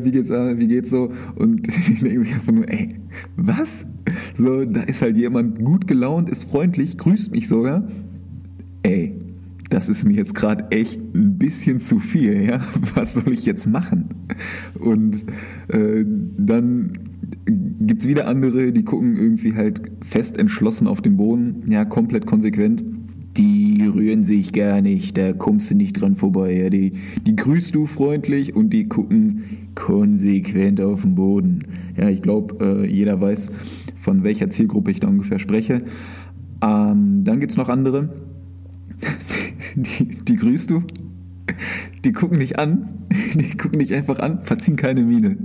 wie 0.05 0.11
geht's, 0.11 0.31
äh, 0.31 0.59
wie 0.59 0.69
geht's 0.69 0.91
so? 0.91 1.13
Und 1.37 1.67
die 1.89 1.95
denken 1.95 2.23
sich 2.23 2.35
einfach 2.35 2.53
nur, 2.53 2.69
ey, 2.69 2.95
was? 3.37 3.87
So, 4.37 4.65
da 4.65 4.83
ist 4.83 5.03
halt 5.03 5.17
jemand 5.17 5.63
gut 5.65 5.87
gelaunt, 5.87 6.31
ist 6.31 6.45
freundlich, 6.45 6.97
grüßt 6.97 7.33
mich 7.33 7.49
sogar. 7.49 7.89
Ey, 8.83 9.15
das 9.71 9.89
ist 9.89 10.05
mir 10.05 10.15
jetzt 10.15 10.35
gerade 10.35 10.71
echt 10.71 11.01
ein 11.15 11.39
bisschen 11.39 11.81
zu 11.81 12.01
viel, 12.01 12.43
ja. 12.43 12.61
Was 12.95 13.15
soll 13.15 13.33
ich 13.33 13.47
jetzt 13.47 13.67
machen? 13.67 14.09
Und 14.79 15.25
äh, 15.69 16.05
dann 16.37 16.99
gibt 17.81 18.03
es 18.03 18.09
wieder 18.09 18.27
andere, 18.27 18.73
die 18.73 18.85
gucken 18.85 19.17
irgendwie 19.17 19.55
halt 19.55 19.83
fest 20.03 20.37
entschlossen 20.39 20.87
auf 20.87 21.01
den 21.01 21.17
Boden, 21.17 21.63
ja, 21.69 21.85
komplett 21.85 22.27
konsequent. 22.27 22.83
Die 23.41 23.87
rühren 23.87 24.23
sich 24.23 24.53
gar 24.53 24.83
nicht, 24.83 25.17
da 25.17 25.33
kommst 25.33 25.71
du 25.71 25.75
nicht 25.75 25.95
dran 25.95 26.15
vorbei. 26.15 26.53
Ja. 26.53 26.69
Die, 26.69 26.93
die 27.27 27.37
grüßt 27.37 27.75
du 27.75 27.87
freundlich 27.87 28.55
und 28.55 28.69
die 28.69 28.87
gucken 28.87 29.45
konsequent 29.75 30.79
auf 30.83 31.03
den 31.03 31.15
Boden. 31.15 31.65
Ja, 31.97 32.11
ich 32.11 32.21
glaube, 32.21 32.63
äh, 32.63 32.87
jeder 32.87 33.19
weiß, 33.19 33.49
von 33.99 34.25
welcher 34.25 34.51
Zielgruppe 34.51 34.91
ich 34.91 35.01
da 35.01 35.09
ungefähr 35.09 35.39
spreche. 35.39 35.83
Ähm, 36.63 37.25
dann 37.25 37.41
gibt 37.41 37.53
es 37.53 37.57
noch 37.57 37.71
andere, 37.71 38.11
die, 39.75 40.19
die 40.23 40.37
grüßt 40.37 40.71
du, 40.71 40.83
die 42.05 42.13
gucken 42.13 42.41
dich 42.41 42.59
an, 42.59 42.91
die 43.35 43.57
gucken 43.57 43.79
dich 43.79 43.95
einfach 43.95 44.19
an, 44.19 44.43
verziehen 44.43 44.77
keine 44.77 45.01
Miene. 45.01 45.39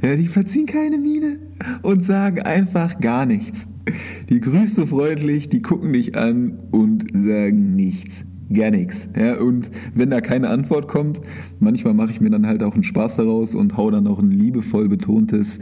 Ja, 0.00 0.14
die 0.14 0.28
verziehen 0.28 0.66
keine 0.66 0.98
Miene 0.98 1.38
und 1.82 2.04
sagen 2.04 2.40
einfach 2.40 3.00
gar 3.00 3.26
nichts. 3.26 3.66
Die 4.28 4.40
grüßt 4.40 4.78
du 4.78 4.86
freundlich, 4.86 5.48
die 5.48 5.62
gucken 5.62 5.92
dich 5.92 6.16
an 6.16 6.58
und 6.70 7.06
sagen 7.12 7.74
nichts. 7.74 8.24
Gar 8.52 8.70
nichts. 8.70 9.08
Ja, 9.18 9.38
und 9.38 9.70
wenn 9.94 10.10
da 10.10 10.20
keine 10.20 10.50
Antwort 10.50 10.86
kommt, 10.86 11.20
manchmal 11.58 11.94
mache 11.94 12.10
ich 12.10 12.20
mir 12.20 12.30
dann 12.30 12.46
halt 12.46 12.62
auch 12.62 12.74
einen 12.74 12.84
Spaß 12.84 13.16
daraus 13.16 13.54
und 13.54 13.76
hau 13.76 13.90
dann 13.90 14.06
auch 14.06 14.18
ein 14.18 14.30
liebevoll 14.30 14.88
betontes 14.88 15.58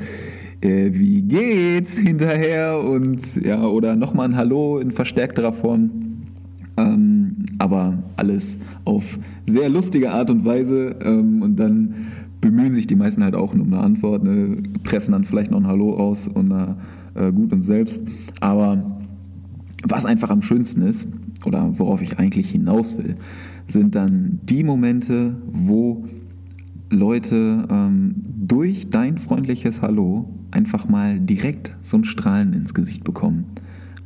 äh, 0.60 0.90
Wie 0.92 1.22
geht's 1.22 1.96
hinterher 1.96 2.80
und 2.80 3.36
ja, 3.42 3.64
oder 3.64 3.96
nochmal 3.96 4.28
ein 4.28 4.36
Hallo 4.36 4.78
in 4.78 4.90
verstärkterer 4.90 5.52
Form. 5.52 5.90
Ähm, 6.76 7.36
aber 7.58 8.02
alles 8.16 8.58
auf 8.84 9.18
sehr 9.46 9.68
lustige 9.68 10.12
Art 10.12 10.30
und 10.30 10.44
Weise 10.44 10.96
ähm, 11.02 11.42
und 11.42 11.56
dann 11.56 11.94
bemühen 12.40 12.72
sich 12.72 12.86
die 12.86 12.96
meisten 12.96 13.22
halt 13.22 13.34
auch 13.34 13.52
um 13.52 13.72
eine 13.72 13.78
Antwort, 13.78 14.24
ne, 14.24 14.62
pressen 14.82 15.12
dann 15.12 15.24
vielleicht 15.24 15.50
noch 15.50 15.58
ein 15.58 15.66
Hallo 15.66 15.96
aus 15.96 16.28
und 16.28 16.50
äh, 17.14 17.32
gut 17.32 17.52
und 17.52 17.62
selbst. 17.62 18.00
Aber 18.40 19.00
was 19.86 20.06
einfach 20.06 20.30
am 20.30 20.42
schönsten 20.42 20.82
ist, 20.82 21.08
oder 21.44 21.78
worauf 21.78 22.02
ich 22.02 22.18
eigentlich 22.18 22.50
hinaus 22.50 22.98
will, 22.98 23.16
sind 23.66 23.94
dann 23.94 24.40
die 24.42 24.64
Momente, 24.64 25.36
wo 25.46 26.04
Leute 26.90 27.66
ähm, 27.70 28.16
durch 28.24 28.90
dein 28.90 29.16
freundliches 29.16 29.80
Hallo 29.80 30.28
einfach 30.50 30.88
mal 30.88 31.20
direkt 31.20 31.76
so 31.82 31.96
ein 31.96 32.04
Strahlen 32.04 32.52
ins 32.52 32.74
Gesicht 32.74 33.04
bekommen. 33.04 33.44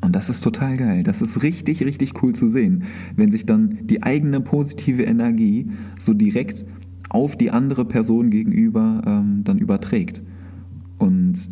Und 0.03 0.15
das 0.15 0.29
ist 0.29 0.43
total 0.43 0.77
geil. 0.77 1.03
Das 1.03 1.23
ist 1.23 1.43
richtig, 1.43 1.83
richtig 1.83 2.23
cool 2.23 2.35
zu 2.35 2.47
sehen, 2.47 2.85
wenn 3.17 3.31
sich 3.31 3.47
dann 3.47 3.79
die 3.85 4.03
eigene 4.03 4.43
positive 4.43 5.03
Energie 5.03 5.71
so 5.99 6.13
direkt 6.13 6.67
auf 7.15 7.37
die 7.37 7.51
andere 7.51 7.85
Person 7.85 8.31
gegenüber 8.31 9.03
ähm, 9.07 9.43
dann 9.45 9.59
überträgt. 9.59 10.23
Und 10.99 11.51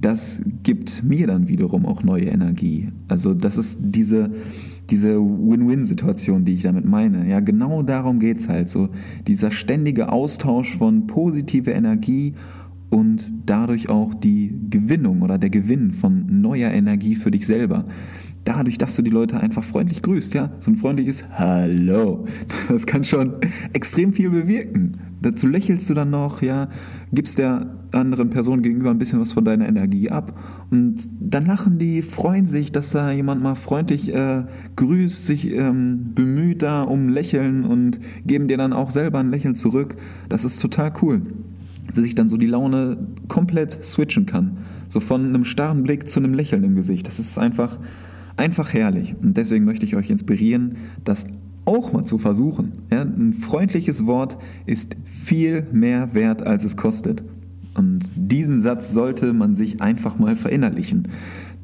das 0.00 0.40
gibt 0.62 1.02
mir 1.02 1.26
dann 1.26 1.48
wiederum 1.48 1.84
auch 1.84 2.02
neue 2.02 2.26
Energie. 2.26 2.88
Also 3.08 3.34
das 3.34 3.58
ist 3.58 3.78
diese, 3.82 4.30
diese 4.88 5.18
Win-Win-Situation, 5.18 6.44
die 6.44 6.54
ich 6.54 6.62
damit 6.62 6.84
meine. 6.84 7.28
Ja, 7.28 7.40
genau 7.40 7.82
darum 7.82 8.18
geht 8.18 8.38
es 8.38 8.48
halt. 8.48 8.70
So 8.70 8.88
dieser 9.26 9.50
ständige 9.50 10.10
Austausch 10.10 10.76
von 10.76 11.06
positiver 11.06 11.72
Energie 11.72 12.34
und 12.88 13.32
dadurch 13.46 13.88
auch 13.88 14.14
die 14.14 14.54
Gewinnung 14.70 15.22
oder 15.22 15.38
der 15.38 15.50
Gewinn 15.50 15.92
von 15.92 16.40
neuer 16.40 16.70
Energie 16.70 17.14
für 17.14 17.30
dich 17.30 17.46
selber. 17.46 17.84
Dadurch, 18.44 18.78
dass 18.78 18.96
du 18.96 19.02
die 19.02 19.10
Leute 19.10 19.38
einfach 19.38 19.64
freundlich 19.64 20.02
grüßt, 20.02 20.32
ja, 20.34 20.50
so 20.60 20.70
ein 20.70 20.76
freundliches 20.76 21.24
Hallo, 21.32 22.26
das 22.68 22.86
kann 22.86 23.04
schon 23.04 23.34
extrem 23.72 24.12
viel 24.12 24.30
bewirken. 24.30 24.89
Dazu 25.20 25.46
lächelst 25.46 25.88
du 25.90 25.94
dann 25.94 26.10
noch, 26.10 26.42
ja, 26.42 26.68
gibst 27.12 27.38
der 27.38 27.74
anderen 27.92 28.30
Person 28.30 28.62
gegenüber 28.62 28.90
ein 28.90 28.98
bisschen 28.98 29.20
was 29.20 29.32
von 29.32 29.44
deiner 29.44 29.68
Energie 29.68 30.10
ab 30.10 30.38
und 30.70 31.08
dann 31.20 31.44
lachen 31.44 31.78
die, 31.78 32.02
freuen 32.02 32.46
sich, 32.46 32.72
dass 32.72 32.90
da 32.90 33.10
jemand 33.10 33.42
mal 33.42 33.56
freundlich 33.56 34.14
äh, 34.14 34.44
grüßt, 34.76 35.26
sich 35.26 35.50
ähm, 35.52 36.12
bemüht 36.14 36.62
da 36.62 36.82
um 36.82 37.08
Lächeln 37.08 37.64
und 37.64 38.00
geben 38.24 38.48
dir 38.48 38.56
dann 38.56 38.72
auch 38.72 38.90
selber 38.90 39.18
ein 39.18 39.30
Lächeln 39.30 39.54
zurück. 39.54 39.96
Das 40.28 40.44
ist 40.44 40.60
total 40.60 40.92
cool 41.02 41.22
wie 41.94 42.00
sich 42.00 42.14
dann 42.14 42.28
so 42.28 42.36
die 42.36 42.46
Laune 42.46 42.98
komplett 43.28 43.84
switchen 43.84 44.26
kann. 44.26 44.58
So 44.88 45.00
von 45.00 45.26
einem 45.26 45.44
starren 45.44 45.82
Blick 45.82 46.08
zu 46.08 46.20
einem 46.20 46.34
Lächeln 46.34 46.64
im 46.64 46.74
Gesicht. 46.74 47.06
Das 47.06 47.18
ist 47.18 47.38
einfach, 47.38 47.78
einfach 48.36 48.72
herrlich. 48.72 49.14
Und 49.20 49.36
deswegen 49.36 49.64
möchte 49.64 49.86
ich 49.86 49.96
euch 49.96 50.10
inspirieren, 50.10 50.76
das 51.04 51.26
auch 51.70 51.92
mal 51.92 52.04
zu 52.04 52.18
versuchen. 52.18 52.72
Ja, 52.90 53.02
ein 53.02 53.32
freundliches 53.32 54.04
Wort 54.04 54.36
ist 54.66 54.96
viel 55.04 55.66
mehr 55.72 56.14
wert, 56.14 56.42
als 56.42 56.64
es 56.64 56.76
kostet. 56.76 57.22
Und 57.74 58.10
diesen 58.16 58.60
Satz 58.60 58.92
sollte 58.92 59.32
man 59.32 59.54
sich 59.54 59.80
einfach 59.80 60.18
mal 60.18 60.34
verinnerlichen. 60.34 61.08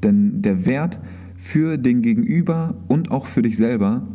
Denn 0.05 0.43
der 0.43 0.65
Wert 0.65 1.01
für 1.35 1.77
den 1.77 2.03
Gegenüber 2.03 2.77
und 2.87 3.11
auch 3.11 3.27
für 3.27 3.43
dich 3.43 3.57
selber 3.57 4.07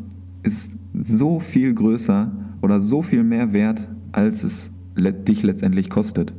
ist 0.44 0.78
so 0.98 1.40
viel 1.40 1.74
größer 1.74 2.32
oder 2.62 2.80
so 2.80 3.02
viel 3.02 3.24
mehr 3.24 3.52
wert, 3.52 3.90
als 4.14 4.44
es 4.44 4.72
dich 4.96 5.44
letztendlich 5.44 5.90
kostet. 5.90 6.34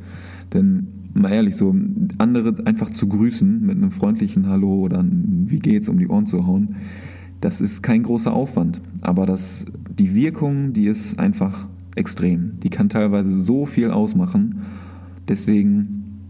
Denn 0.53 0.87
mal 1.13 1.31
ehrlich, 1.31 1.55
so 1.55 1.75
andere 2.17 2.65
einfach 2.65 2.89
zu 2.89 3.07
grüßen 3.07 3.61
mit 3.61 3.77
einem 3.77 3.91
freundlichen 3.91 4.47
Hallo 4.47 4.81
oder 4.81 5.05
Wie 5.05 5.59
geht's 5.59 5.89
um 5.89 5.99
die 5.99 6.07
Ohren 6.07 6.25
zu 6.25 6.47
hauen, 6.47 6.75
das 7.43 7.59
ist 7.59 7.83
kein 7.83 8.03
großer 8.03 8.33
Aufwand. 8.33 8.81
Aber 9.01 9.25
das, 9.25 9.65
die 9.99 10.15
Wirkung, 10.15 10.71
die 10.71 10.87
ist 10.87 11.19
einfach 11.19 11.67
extrem. 11.95 12.59
Die 12.61 12.69
kann 12.69 12.87
teilweise 12.87 13.37
so 13.37 13.65
viel 13.65 13.91
ausmachen. 13.91 14.61
Deswegen 15.27 16.21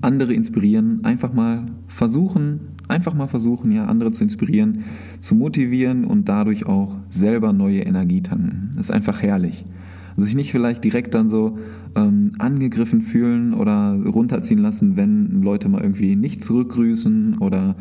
andere 0.00 0.34
inspirieren, 0.34 1.04
einfach 1.04 1.32
mal 1.32 1.66
versuchen, 1.86 2.60
einfach 2.88 3.14
mal 3.14 3.28
versuchen, 3.28 3.70
ja, 3.70 3.84
andere 3.84 4.10
zu 4.10 4.24
inspirieren, 4.24 4.82
zu 5.20 5.36
motivieren 5.36 6.04
und 6.04 6.28
dadurch 6.28 6.66
auch 6.66 6.96
selber 7.08 7.52
neue 7.52 7.82
Energie 7.82 8.20
tanken. 8.20 8.70
Das 8.74 8.86
ist 8.86 8.90
einfach 8.90 9.22
herrlich. 9.22 9.64
Also 10.10 10.22
sich 10.22 10.34
nicht 10.34 10.50
vielleicht 10.50 10.82
direkt 10.82 11.14
dann 11.14 11.28
so 11.28 11.56
ähm, 11.94 12.32
angegriffen 12.38 13.00
fühlen 13.00 13.54
oder 13.54 13.96
runterziehen 14.04 14.58
lassen, 14.58 14.96
wenn 14.96 15.40
Leute 15.40 15.68
mal 15.68 15.82
irgendwie 15.82 16.16
nicht 16.16 16.42
zurückgrüßen 16.42 17.38
oder 17.38 17.76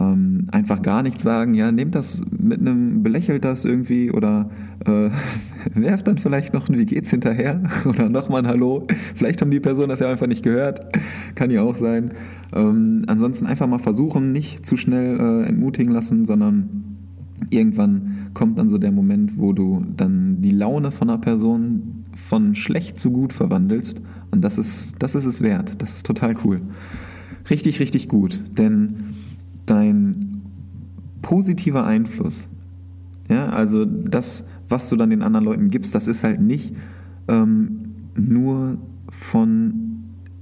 ähm, 0.00 0.46
einfach 0.52 0.82
gar 0.82 1.02
nichts 1.02 1.22
sagen. 1.22 1.54
Ja, 1.54 1.72
nehmt 1.72 1.94
das 1.94 2.22
mit 2.30 2.60
einem, 2.60 3.02
belächelt 3.02 3.44
das 3.44 3.64
irgendwie 3.64 4.10
oder 4.10 4.50
äh, 4.86 5.10
werft 5.74 6.06
dann 6.06 6.18
vielleicht 6.18 6.54
noch 6.54 6.68
ein 6.68 6.78
Wie 6.78 6.86
geht's 6.86 7.10
hinterher 7.10 7.62
oder 7.84 8.08
nochmal 8.08 8.42
ein 8.42 8.48
Hallo. 8.48 8.86
Vielleicht 9.14 9.40
haben 9.40 9.50
die 9.50 9.60
Personen 9.60 9.88
das 9.88 10.00
ja 10.00 10.10
einfach 10.10 10.26
nicht 10.26 10.42
gehört. 10.42 10.80
Kann 11.34 11.50
ja 11.50 11.62
auch 11.62 11.76
sein. 11.76 12.12
Ähm, 12.54 13.02
ansonsten 13.06 13.46
einfach 13.46 13.66
mal 13.66 13.78
versuchen, 13.78 14.32
nicht 14.32 14.64
zu 14.64 14.76
schnell 14.76 15.18
äh, 15.18 15.48
entmutigen 15.48 15.92
lassen, 15.92 16.24
sondern 16.24 16.88
irgendwann 17.50 18.30
kommt 18.34 18.58
dann 18.58 18.68
so 18.68 18.78
der 18.78 18.92
Moment, 18.92 19.38
wo 19.38 19.52
du 19.52 19.84
dann 19.96 20.40
die 20.40 20.50
Laune 20.50 20.90
von 20.90 21.10
einer 21.10 21.18
Person 21.18 22.04
von 22.14 22.54
schlecht 22.54 22.98
zu 22.98 23.10
gut 23.10 23.32
verwandelst. 23.32 24.00
Und 24.30 24.42
das 24.42 24.58
ist, 24.58 24.96
das 24.98 25.14
ist 25.14 25.24
es 25.24 25.42
wert. 25.42 25.80
Das 25.82 25.94
ist 25.94 26.06
total 26.06 26.34
cool. 26.44 26.60
Richtig, 27.50 27.80
richtig 27.80 28.08
gut. 28.08 28.42
Denn 28.58 29.07
dein 29.70 30.42
positiver 31.22 31.84
Einfluss, 31.84 32.48
ja, 33.28 33.48
also 33.50 33.84
das, 33.84 34.44
was 34.68 34.88
du 34.88 34.96
dann 34.96 35.10
den 35.10 35.22
anderen 35.22 35.44
Leuten 35.44 35.70
gibst, 35.70 35.94
das 35.94 36.08
ist 36.08 36.24
halt 36.24 36.40
nicht 36.40 36.74
ähm, 37.28 37.94
nur 38.16 38.78
von 39.10 39.74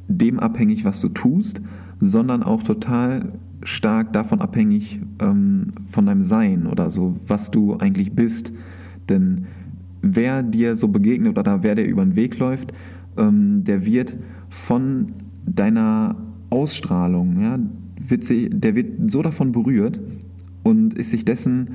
dem 0.08 0.38
abhängig, 0.38 0.84
was 0.84 1.00
du 1.00 1.08
tust, 1.08 1.60
sondern 1.98 2.42
auch 2.42 2.62
total 2.62 3.32
stark 3.62 4.12
davon 4.12 4.40
abhängig 4.40 5.00
ähm, 5.20 5.72
von 5.86 6.06
deinem 6.06 6.22
Sein 6.22 6.66
oder 6.66 6.90
so, 6.90 7.16
was 7.26 7.50
du 7.50 7.76
eigentlich 7.76 8.12
bist. 8.12 8.52
Denn 9.08 9.46
wer 10.02 10.42
dir 10.42 10.76
so 10.76 10.88
begegnet 10.88 11.38
oder 11.38 11.62
wer 11.62 11.74
dir 11.74 11.84
über 11.84 12.04
den 12.04 12.14
Weg 12.14 12.38
läuft, 12.38 12.72
ähm, 13.16 13.64
der 13.64 13.84
wird 13.84 14.16
von 14.48 15.12
deiner 15.44 16.16
Ausstrahlung, 16.50 17.40
ja, 17.40 17.58
wird 18.10 18.24
sie, 18.24 18.48
der 18.50 18.74
wird 18.74 19.10
so 19.10 19.22
davon 19.22 19.52
berührt 19.52 20.00
und 20.62 20.94
ist 20.94 21.10
sich 21.10 21.24
dessen, 21.24 21.70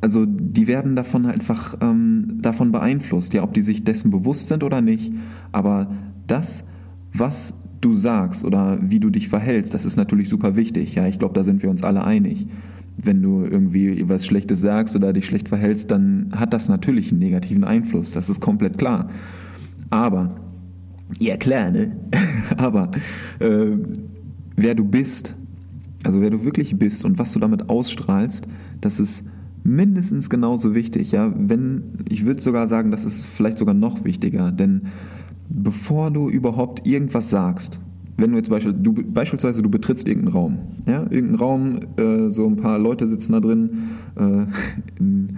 also 0.00 0.26
die 0.26 0.66
werden 0.66 0.96
davon 0.96 1.26
einfach 1.26 1.76
ähm, 1.80 2.38
davon 2.40 2.72
beeinflusst, 2.72 3.34
ja, 3.34 3.42
ob 3.42 3.54
die 3.54 3.62
sich 3.62 3.84
dessen 3.84 4.10
bewusst 4.10 4.48
sind 4.48 4.64
oder 4.64 4.80
nicht. 4.80 5.12
Aber 5.52 5.90
das, 6.26 6.64
was 7.12 7.54
du 7.80 7.94
sagst 7.94 8.44
oder 8.44 8.78
wie 8.80 9.00
du 9.00 9.10
dich 9.10 9.28
verhältst, 9.28 9.74
das 9.74 9.84
ist 9.84 9.96
natürlich 9.96 10.28
super 10.28 10.56
wichtig. 10.56 10.94
Ja, 10.94 11.06
ich 11.06 11.18
glaube, 11.18 11.34
da 11.34 11.44
sind 11.44 11.62
wir 11.62 11.70
uns 11.70 11.82
alle 11.82 12.04
einig. 12.04 12.46
Wenn 12.96 13.22
du 13.22 13.44
irgendwie 13.44 14.08
was 14.08 14.26
Schlechtes 14.26 14.60
sagst 14.60 14.94
oder 14.94 15.12
dich 15.12 15.26
schlecht 15.26 15.48
verhältst, 15.48 15.90
dann 15.90 16.32
hat 16.34 16.52
das 16.52 16.68
natürlich 16.68 17.10
einen 17.10 17.20
negativen 17.20 17.64
Einfluss. 17.64 18.12
Das 18.12 18.28
ist 18.28 18.40
komplett 18.40 18.76
klar. 18.76 19.08
Aber, 19.88 20.36
ja 21.18 21.36
klar, 21.36 21.70
ne? 21.70 21.96
Aber 22.56 22.90
äh, 23.38 23.76
wer 24.56 24.74
du 24.74 24.84
bist, 24.84 25.34
also 26.04 26.20
wer 26.20 26.30
du 26.30 26.44
wirklich 26.44 26.78
bist 26.78 27.04
und 27.04 27.18
was 27.18 27.32
du 27.32 27.38
damit 27.38 27.68
ausstrahlst, 27.68 28.46
das 28.80 29.00
ist 29.00 29.24
mindestens 29.62 30.30
genauso 30.30 30.74
wichtig. 30.74 31.12
Ja, 31.12 31.32
wenn 31.36 31.82
ich 32.08 32.24
würde 32.24 32.40
sogar 32.40 32.68
sagen, 32.68 32.90
das 32.90 33.04
ist 33.04 33.26
vielleicht 33.26 33.58
sogar 33.58 33.74
noch 33.74 34.04
wichtiger, 34.04 34.52
denn 34.52 34.82
bevor 35.48 36.10
du 36.10 36.28
überhaupt 36.28 36.86
irgendwas 36.86 37.30
sagst, 37.30 37.80
wenn 38.16 38.32
du 38.32 38.36
jetzt 38.36 38.50
Beispiel, 38.50 38.74
du, 38.74 38.92
beispielsweise 38.92 39.62
du 39.62 39.70
betrittst 39.70 40.06
irgendeinen 40.06 40.34
Raum, 40.34 40.58
ja, 40.86 41.02
irgendeinen 41.02 41.34
Raum, 41.36 41.80
äh, 41.96 42.28
so 42.28 42.46
ein 42.46 42.56
paar 42.56 42.78
Leute 42.78 43.08
sitzen 43.08 43.32
da 43.32 43.40
drin, 43.40 43.70
äh, 44.16 44.46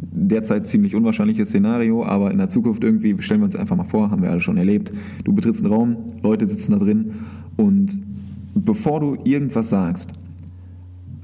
derzeit 0.00 0.66
ziemlich 0.66 0.94
unwahrscheinliches 0.94 1.48
Szenario, 1.48 2.04
aber 2.04 2.30
in 2.30 2.38
der 2.38 2.48
Zukunft 2.48 2.84
irgendwie, 2.84 3.20
stellen 3.22 3.40
wir 3.40 3.46
uns 3.46 3.56
einfach 3.56 3.76
mal 3.76 3.84
vor, 3.84 4.10
haben 4.10 4.22
wir 4.22 4.30
alle 4.30 4.40
schon 4.40 4.56
erlebt, 4.56 4.92
du 5.24 5.32
betrittst 5.32 5.62
einen 5.62 5.72
Raum, 5.72 5.96
Leute 6.22 6.46
sitzen 6.46 6.72
da 6.72 6.78
drin 6.78 7.12
und 7.56 8.00
bevor 8.64 9.00
du 9.00 9.16
irgendwas 9.24 9.70
sagst, 9.70 10.12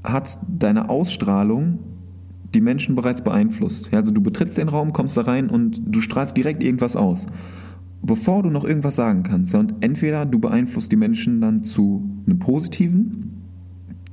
hat 0.03 0.39
deine 0.47 0.89
Ausstrahlung 0.89 1.79
die 2.53 2.61
Menschen 2.61 2.95
bereits 2.95 3.23
beeinflusst. 3.23 3.91
Ja, 3.91 3.99
also 3.99 4.11
du 4.11 4.21
betrittst 4.21 4.57
den 4.57 4.67
Raum, 4.67 4.93
kommst 4.93 5.15
da 5.15 5.21
rein 5.21 5.49
und 5.49 5.81
du 5.85 6.01
strahlst 6.01 6.35
direkt 6.35 6.63
irgendwas 6.63 6.95
aus 6.95 7.27
bevor 8.01 8.43
du 8.43 8.49
noch 8.49 8.63
irgendwas 8.63 8.95
sagen 8.95 9.23
kannst. 9.23 9.53
und 9.55 9.75
entweder 9.81 10.25
du 10.25 10.39
beeinflusst 10.39 10.91
die 10.91 10.95
Menschen 10.95 11.41
dann 11.41 11.63
zu 11.63 12.03
einem 12.25 12.39
positiven, 12.39 13.31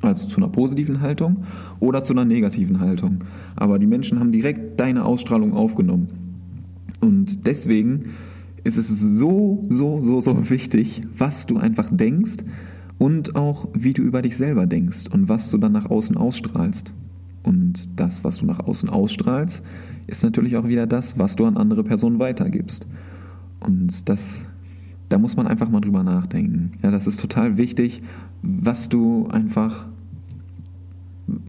also 0.03 0.27
zu 0.27 0.37
einer 0.39 0.49
positiven 0.49 1.01
Haltung 1.01 1.45
oder 1.81 2.05
zu 2.05 2.13
einer 2.13 2.25
negativen 2.25 2.81
Haltung. 2.81 3.25
Aber 3.57 3.79
die 3.79 3.87
Menschen 3.87 4.21
haben 4.21 4.33
direkt 4.33 4.79
deine 4.79 5.05
Ausstrahlung 5.05 5.55
aufgenommen. 5.55 6.09
Und 7.01 7.47
deswegen 7.47 8.11
ist 8.65 8.77
es 8.77 8.89
so, 8.89 9.65
so, 9.69 10.01
so, 10.01 10.21
so 10.21 10.51
wichtig, 10.51 11.03
was 11.17 11.47
du 11.47 11.57
einfach 11.57 11.89
denkst 11.91 12.37
und 12.99 13.37
auch 13.37 13.69
wie 13.75 13.93
du 13.93 14.03
über 14.03 14.23
dich 14.23 14.37
selber 14.37 14.67
denkst 14.67 15.07
und 15.11 15.29
was 15.29 15.51
du 15.51 15.59
dann 15.59 15.73
nach 15.73 15.87
außen 15.87 16.17
ausstrahlst. 16.17 16.95
Und 17.43 17.89
das, 17.99 18.25
was 18.25 18.39
du 18.39 18.47
nach 18.47 18.61
außen 18.61 18.89
ausstrahlst, 18.89 19.63
ist 20.07 20.23
natürlich 20.23 20.57
auch 20.57 20.67
wieder 20.67 20.87
das, 20.87 21.19
was 21.19 21.37
du 21.37 21.47
an 21.47 21.57
andere 21.57 21.85
Personen 21.85 22.19
weitergibst. 22.19 22.87
Und 23.61 24.09
das, 24.09 24.43
da 25.09 25.19
muss 25.19 25.37
man 25.37 25.47
einfach 25.47 25.71
mal 25.71 25.81
drüber 25.81 26.03
nachdenken. 26.03 26.73
Ja, 26.83 26.91
das 26.91 27.07
ist 27.07 27.21
total 27.21 27.57
wichtig, 27.57 28.03
was 28.43 28.89
du 28.89 29.29
einfach, 29.29 29.87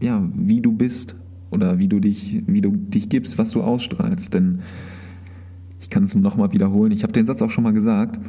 ja, 0.00 0.22
wie 0.34 0.60
du 0.60 0.72
bist 0.72 1.16
oder 1.50 1.78
wie 1.78 1.88
du 1.88 2.00
dich, 2.00 2.42
wie 2.46 2.60
du 2.60 2.76
dich 2.76 3.08
gibst, 3.08 3.38
was 3.38 3.50
du 3.50 3.62
ausstrahlst. 3.62 4.32
Denn 4.32 4.60
ich 5.80 5.90
kann 5.90 6.04
es 6.04 6.14
nochmal 6.14 6.52
wiederholen. 6.52 6.92
Ich 6.92 7.02
habe 7.02 7.12
den 7.12 7.26
Satz 7.26 7.42
auch 7.42 7.50
schon 7.50 7.64
mal 7.64 7.72
gesagt. 7.72 8.20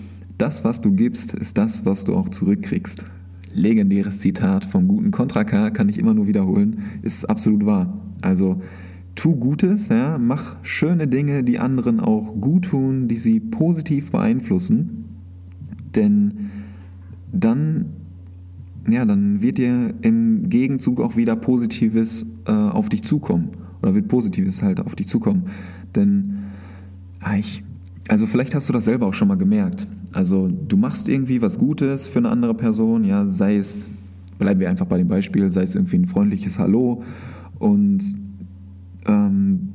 Das, 0.41 0.63
was 0.63 0.82
du 0.82 0.91
gibst, 0.91 1.36
ist 1.36 1.60
das, 1.60 1.86
was 1.86 2.04
du 2.04 2.15
auch 2.15 2.27
zurückkriegst. 2.27 3.06
Legendäres 3.54 4.21
Zitat 4.21 4.65
vom 4.65 4.88
guten 4.88 5.12
Contra 5.12 5.43
kann 5.43 5.88
ich 5.88 5.99
immer 5.99 6.15
nur 6.15 6.25
wiederholen, 6.25 6.80
ist 7.04 7.30
absolut 7.30 7.63
wahr. 7.67 8.01
Also 8.23 8.60
tu 9.13 9.36
Gutes, 9.36 9.89
ja, 9.89 10.17
mach 10.17 10.56
schöne 10.63 11.08
Dinge, 11.08 11.43
die 11.43 11.60
anderen 11.60 11.99
auch 11.99 12.41
gut 12.41 12.65
tun, 12.65 13.08
die 13.08 13.17
sie 13.17 13.39
positiv 13.39 14.10
beeinflussen, 14.10 15.06
denn 15.93 16.49
dann, 17.32 17.86
ja, 18.89 19.06
dann 19.06 19.43
wird 19.43 19.60
dir 19.60 19.93
im 20.01 20.49
Gegenzug 20.49 21.01
auch 21.01 21.15
wieder 21.15 21.36
Positives 21.36 22.25
äh, 22.47 22.51
auf 22.51 22.89
dich 22.89 23.04
zukommen 23.04 23.49
oder 23.84 23.93
wird 23.93 24.08
Positives 24.08 24.63
halt 24.63 24.80
auf 24.80 24.95
dich 24.95 25.08
zukommen, 25.08 25.43
denn 25.95 26.38
ah, 27.19 27.36
ich, 27.38 27.63
also 28.08 28.28
vielleicht 28.28 28.56
hast 28.56 28.68
du 28.70 28.74
das 28.74 28.86
selber 28.86 29.08
auch 29.08 29.14
schon 29.14 29.28
mal 29.28 29.38
gemerkt. 29.38 29.88
Also 30.14 30.48
du 30.48 30.78
machst 30.78 31.08
irgendwie 31.08 31.42
was 31.42 31.58
Gutes 31.58 32.08
für 32.08 32.20
eine 32.20 32.30
andere 32.30 32.54
Person, 32.54 33.04
ja, 33.04 33.26
sei 33.26 33.58
es, 33.58 33.88
bleiben 34.38 34.60
wir 34.60 34.70
einfach 34.70 34.88
bei 34.88 34.98
dem 34.98 35.08
Beispiel, 35.08 35.52
sei 35.52 35.64
es 35.64 35.76
irgendwie 35.76 35.98
ein 35.98 36.06
freundliches 36.06 36.60
Hallo 36.60 37.04
und 37.60 38.02
ähm, 39.06 39.70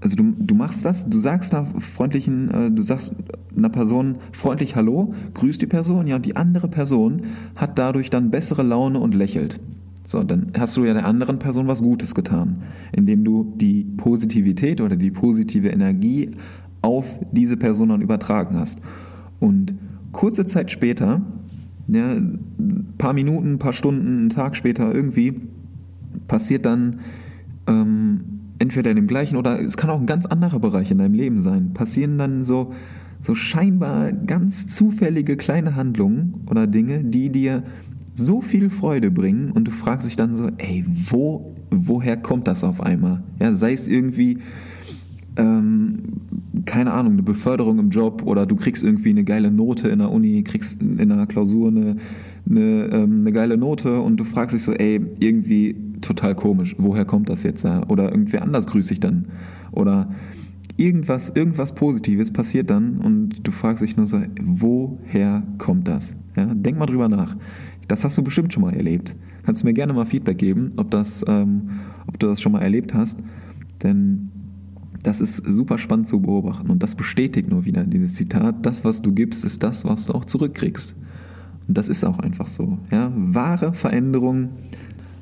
also 0.00 0.16
du, 0.16 0.34
du 0.38 0.54
machst 0.54 0.84
das, 0.84 1.08
du 1.08 1.18
sagst 1.18 1.54
einer 1.54 1.66
freundlichen, 1.66 2.50
äh, 2.50 2.70
du 2.70 2.82
sagst 2.82 3.14
einer 3.56 3.68
Person 3.68 4.18
freundlich 4.32 4.76
Hallo, 4.76 5.14
grüßt 5.34 5.60
die 5.60 5.66
Person, 5.66 6.06
ja, 6.06 6.16
und 6.16 6.26
die 6.26 6.36
andere 6.36 6.68
Person 6.68 7.22
hat 7.56 7.78
dadurch 7.78 8.10
dann 8.10 8.30
bessere 8.30 8.62
Laune 8.62 9.00
und 9.00 9.14
lächelt. 9.14 9.60
So, 10.04 10.22
dann 10.22 10.52
hast 10.56 10.76
du 10.76 10.84
ja 10.84 10.94
der 10.94 11.04
anderen 11.04 11.38
Person 11.38 11.66
was 11.66 11.82
Gutes 11.82 12.14
getan, 12.14 12.62
indem 12.96 13.24
du 13.24 13.52
die 13.56 13.84
Positivität 13.84 14.80
oder 14.80 14.96
die 14.96 15.10
positive 15.10 15.68
Energie 15.68 16.30
auf 16.82 17.18
diese 17.32 17.56
Person 17.56 17.90
dann 17.90 18.02
übertragen 18.02 18.56
hast. 18.56 18.78
Und 19.40 19.74
kurze 20.12 20.46
Zeit 20.46 20.70
später, 20.70 21.22
ja, 21.88 22.12
ein 22.12 22.94
paar 22.98 23.12
Minuten, 23.12 23.54
ein 23.54 23.58
paar 23.58 23.72
Stunden, 23.72 24.18
einen 24.18 24.28
Tag 24.28 24.56
später 24.56 24.94
irgendwie, 24.94 25.40
passiert 26.26 26.66
dann 26.66 27.00
ähm, 27.66 28.20
entweder 28.58 28.90
in 28.90 28.96
dem 28.96 29.06
gleichen 29.06 29.36
oder 29.36 29.60
es 29.60 29.76
kann 29.76 29.90
auch 29.90 30.00
ein 30.00 30.06
ganz 30.06 30.26
anderer 30.26 30.58
Bereich 30.58 30.90
in 30.90 30.98
deinem 30.98 31.14
Leben 31.14 31.42
sein, 31.42 31.72
passieren 31.74 32.18
dann 32.18 32.42
so, 32.44 32.72
so 33.22 33.34
scheinbar 33.34 34.12
ganz 34.12 34.66
zufällige 34.66 35.36
kleine 35.36 35.76
Handlungen 35.76 36.42
oder 36.46 36.66
Dinge, 36.66 37.04
die 37.04 37.30
dir 37.30 37.62
so 38.14 38.40
viel 38.40 38.68
Freude 38.68 39.10
bringen 39.10 39.52
und 39.52 39.68
du 39.68 39.70
fragst 39.70 40.06
dich 40.06 40.16
dann 40.16 40.34
so, 40.34 40.50
ey, 40.58 40.84
wo, 40.86 41.54
woher 41.70 42.16
kommt 42.16 42.48
das 42.48 42.64
auf 42.64 42.80
einmal? 42.80 43.22
Ja, 43.40 43.54
sei 43.54 43.72
es 43.72 43.86
irgendwie, 43.86 44.38
ähm, 45.36 45.98
keine 46.68 46.92
Ahnung, 46.92 47.14
eine 47.14 47.22
Beförderung 47.22 47.78
im 47.78 47.88
Job 47.88 48.22
oder 48.26 48.44
du 48.44 48.54
kriegst 48.54 48.84
irgendwie 48.84 49.08
eine 49.08 49.24
geile 49.24 49.50
Note 49.50 49.88
in 49.88 50.00
der 50.00 50.12
Uni, 50.12 50.42
kriegst 50.42 50.82
in 50.82 51.00
einer 51.00 51.26
Klausur 51.26 51.68
eine, 51.68 51.96
eine, 52.48 52.90
ähm, 52.92 53.20
eine 53.20 53.32
geile 53.32 53.56
Note 53.56 54.00
und 54.00 54.18
du 54.18 54.24
fragst 54.24 54.54
dich 54.54 54.62
so, 54.62 54.74
ey, 54.74 55.00
irgendwie 55.18 55.74
total 56.02 56.34
komisch, 56.34 56.76
woher 56.78 57.06
kommt 57.06 57.30
das 57.30 57.42
jetzt? 57.42 57.64
Oder 57.64 58.10
irgendwer 58.10 58.42
anders 58.42 58.66
grüßt 58.66 58.90
dich 58.90 59.00
dann. 59.00 59.28
Oder 59.72 60.10
irgendwas, 60.76 61.32
irgendwas 61.34 61.74
Positives 61.74 62.30
passiert 62.34 62.68
dann 62.68 62.98
und 62.98 63.46
du 63.46 63.50
fragst 63.50 63.82
dich 63.82 63.96
nur 63.96 64.06
so, 64.06 64.20
woher 64.38 65.44
kommt 65.56 65.88
das? 65.88 66.16
Ja, 66.36 66.52
denk 66.52 66.78
mal 66.78 66.84
drüber 66.84 67.08
nach. 67.08 67.34
Das 67.88 68.04
hast 68.04 68.18
du 68.18 68.22
bestimmt 68.22 68.52
schon 68.52 68.62
mal 68.62 68.76
erlebt. 68.76 69.16
Kannst 69.44 69.62
du 69.62 69.66
mir 69.66 69.72
gerne 69.72 69.94
mal 69.94 70.04
Feedback 70.04 70.36
geben, 70.36 70.72
ob, 70.76 70.90
das, 70.90 71.24
ähm, 71.26 71.70
ob 72.06 72.18
du 72.18 72.26
das 72.26 72.42
schon 72.42 72.52
mal 72.52 72.60
erlebt 72.60 72.92
hast. 72.92 73.22
Denn 73.82 74.28
das 75.02 75.20
ist 75.20 75.36
super 75.46 75.78
spannend 75.78 76.08
zu 76.08 76.20
beobachten 76.20 76.70
und 76.70 76.82
das 76.82 76.94
bestätigt 76.94 77.48
nur 77.48 77.64
wieder 77.64 77.84
dieses 77.84 78.14
Zitat, 78.14 78.66
das, 78.66 78.84
was 78.84 79.02
du 79.02 79.12
gibst, 79.12 79.44
ist 79.44 79.62
das, 79.62 79.84
was 79.84 80.06
du 80.06 80.14
auch 80.14 80.24
zurückkriegst. 80.24 80.96
Und 81.66 81.78
das 81.78 81.88
ist 81.88 82.04
auch 82.04 82.18
einfach 82.18 82.48
so. 82.48 82.78
Ja? 82.90 83.12
Wahre 83.14 83.72
Veränderung, 83.72 84.50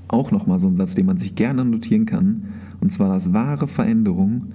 auch 0.08 0.30
nochmal 0.30 0.58
so 0.58 0.68
ein 0.68 0.76
Satz, 0.76 0.94
den 0.94 1.06
man 1.06 1.18
sich 1.18 1.34
gerne 1.34 1.64
notieren 1.64 2.06
kann, 2.06 2.44
und 2.80 2.90
zwar, 2.90 3.08
dass 3.08 3.32
wahre 3.32 3.66
Veränderung 3.66 4.48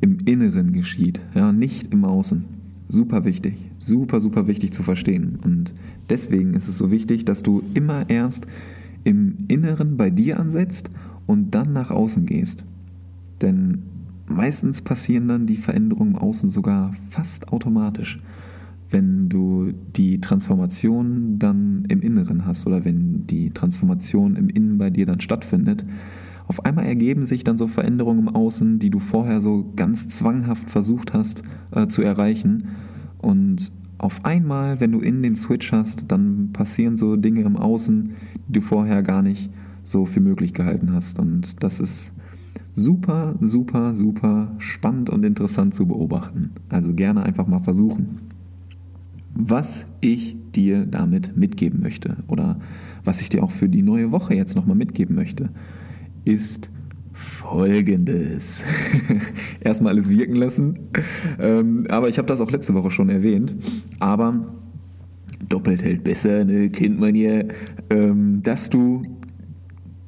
im 0.00 0.18
Inneren 0.24 0.72
geschieht, 0.72 1.20
ja, 1.34 1.52
nicht 1.52 1.92
im 1.92 2.04
Außen. 2.04 2.44
Super 2.88 3.24
wichtig, 3.24 3.56
super, 3.78 4.20
super 4.20 4.46
wichtig 4.46 4.72
zu 4.72 4.82
verstehen. 4.82 5.38
Und 5.42 5.74
deswegen 6.08 6.54
ist 6.54 6.68
es 6.68 6.78
so 6.78 6.90
wichtig, 6.90 7.24
dass 7.24 7.42
du 7.42 7.62
immer 7.74 8.08
erst 8.08 8.46
im 9.04 9.36
Inneren 9.48 9.96
bei 9.96 10.10
dir 10.10 10.38
ansetzt 10.40 10.90
und 11.26 11.54
dann 11.54 11.72
nach 11.72 11.90
außen 11.90 12.26
gehst. 12.26 12.64
Denn 13.40 13.82
meistens 14.28 14.82
passieren 14.82 15.28
dann 15.28 15.46
die 15.46 15.56
Veränderungen 15.56 16.14
im 16.14 16.18
Außen 16.18 16.50
sogar 16.50 16.92
fast 17.10 17.48
automatisch, 17.52 18.20
wenn 18.90 19.28
du 19.28 19.72
die 19.96 20.20
Transformation 20.20 21.38
dann 21.38 21.84
im 21.88 22.00
Inneren 22.00 22.46
hast 22.46 22.66
oder 22.66 22.84
wenn 22.84 23.26
die 23.26 23.50
Transformation 23.50 24.36
im 24.36 24.48
Innen 24.48 24.78
bei 24.78 24.90
dir 24.90 25.06
dann 25.06 25.20
stattfindet. 25.20 25.84
Auf 26.46 26.64
einmal 26.64 26.86
ergeben 26.86 27.26
sich 27.26 27.44
dann 27.44 27.58
so 27.58 27.66
Veränderungen 27.66 28.20
im 28.20 28.34
Außen, 28.34 28.78
die 28.78 28.88
du 28.88 28.98
vorher 28.98 29.42
so 29.42 29.70
ganz 29.76 30.08
zwanghaft 30.08 30.70
versucht 30.70 31.12
hast 31.12 31.42
äh, 31.72 31.88
zu 31.88 32.00
erreichen. 32.00 32.68
Und 33.18 33.70
auf 33.98 34.24
einmal, 34.24 34.80
wenn 34.80 34.92
du 34.92 35.00
in 35.00 35.22
den 35.22 35.36
Switch 35.36 35.72
hast, 35.72 36.10
dann 36.10 36.50
passieren 36.52 36.96
so 36.96 37.16
Dinge 37.16 37.42
im 37.42 37.56
Außen, 37.56 38.12
die 38.46 38.52
du 38.52 38.60
vorher 38.62 39.02
gar 39.02 39.22
nicht 39.22 39.50
so 39.82 40.06
für 40.06 40.20
möglich 40.20 40.54
gehalten 40.54 40.92
hast. 40.94 41.18
Und 41.18 41.62
das 41.62 41.80
ist 41.80 42.12
super, 42.78 43.36
super, 43.40 43.94
super 43.94 44.54
spannend 44.58 45.10
und 45.10 45.24
interessant 45.24 45.74
zu 45.74 45.86
beobachten. 45.86 46.52
Also 46.68 46.94
gerne 46.94 47.22
einfach 47.22 47.46
mal 47.46 47.60
versuchen. 47.60 48.20
Was 49.34 49.86
ich 50.00 50.36
dir 50.54 50.86
damit 50.86 51.36
mitgeben 51.36 51.80
möchte 51.80 52.16
oder 52.26 52.58
was 53.04 53.20
ich 53.20 53.28
dir 53.28 53.42
auch 53.42 53.50
für 53.50 53.68
die 53.68 53.82
neue 53.82 54.10
Woche 54.10 54.34
jetzt 54.34 54.56
nochmal 54.56 54.76
mitgeben 54.76 55.14
möchte, 55.14 55.50
ist 56.24 56.70
folgendes. 57.12 58.64
Erstmal 59.60 59.92
alles 59.92 60.08
wirken 60.08 60.36
lassen. 60.36 60.78
Ähm, 61.38 61.86
aber 61.88 62.08
ich 62.08 62.18
habe 62.18 62.26
das 62.26 62.40
auch 62.40 62.50
letzte 62.50 62.74
Woche 62.74 62.90
schon 62.90 63.08
erwähnt. 63.08 63.56
Aber 63.98 64.54
doppelt 65.48 65.82
hält 65.82 66.04
besser, 66.04 66.44
ne? 66.44 66.70
kennt 66.70 66.98
man 67.00 67.14
ja, 67.14 67.42
ähm, 67.90 68.42
dass 68.42 68.70
du 68.70 69.02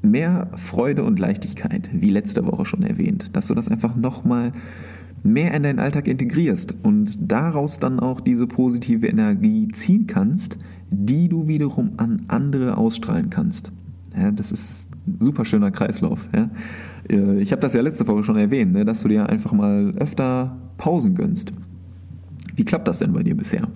mehr 0.03 0.49
Freude 0.57 1.05
und 1.05 1.19
Leichtigkeit, 1.19 1.91
wie 1.93 2.11
letzte 2.11 2.47
Woche 2.47 2.65
schon 2.65 2.83
erwähnt, 2.83 3.37
dass 3.37 3.49
du 3.49 3.55
das 3.55 3.69
einfach 3.69 3.97
nochmal 3.97 4.53
mehr 5.23 5.53
in 5.55 5.63
deinen 5.63 5.79
Alltag 5.79 6.09
integrierst 6.09 6.75
und 6.83 7.19
daraus 7.21 7.79
dann 7.79 8.01
auch 8.01 8.21
diese 8.21 8.47
positive 8.47 9.07
Energie 9.07 9.69
ziehen 9.69 10.07
kannst, 10.07 10.57
die 10.91 11.29
du 11.29 11.47
wiederum 11.47 11.93
an 11.99 12.23
andere 12.29 12.79
ausstrahlen 12.79 13.31
kannst. 13.31 13.71
Ja, 14.17 14.31
das 14.31 14.51
ist 14.51 14.89
ein 15.07 15.19
super 15.21 15.45
schöner 15.45 15.71
Kreislauf. 15.71 16.29
Ja. 16.35 16.51
Äh, 17.09 17.41
ich 17.41 17.53
habe 17.53 17.61
das 17.61 17.75
ja 17.75 17.81
letzte 17.81 18.07
Woche 18.09 18.25
schon 18.25 18.37
erwähnt, 18.37 18.73
ne, 18.73 18.85
dass 18.85 19.03
du 19.03 19.09
dir 19.09 19.29
einfach 19.29 19.53
mal 19.53 19.93
öfter 19.99 20.57
Pausen 20.79 21.15
gönnst. 21.15 21.53
Wie 22.57 22.65
klappt 22.65 22.89
das 22.89 22.99
denn 22.99 23.13
bei 23.13 23.23
dir 23.23 23.37
bisher? 23.37 23.69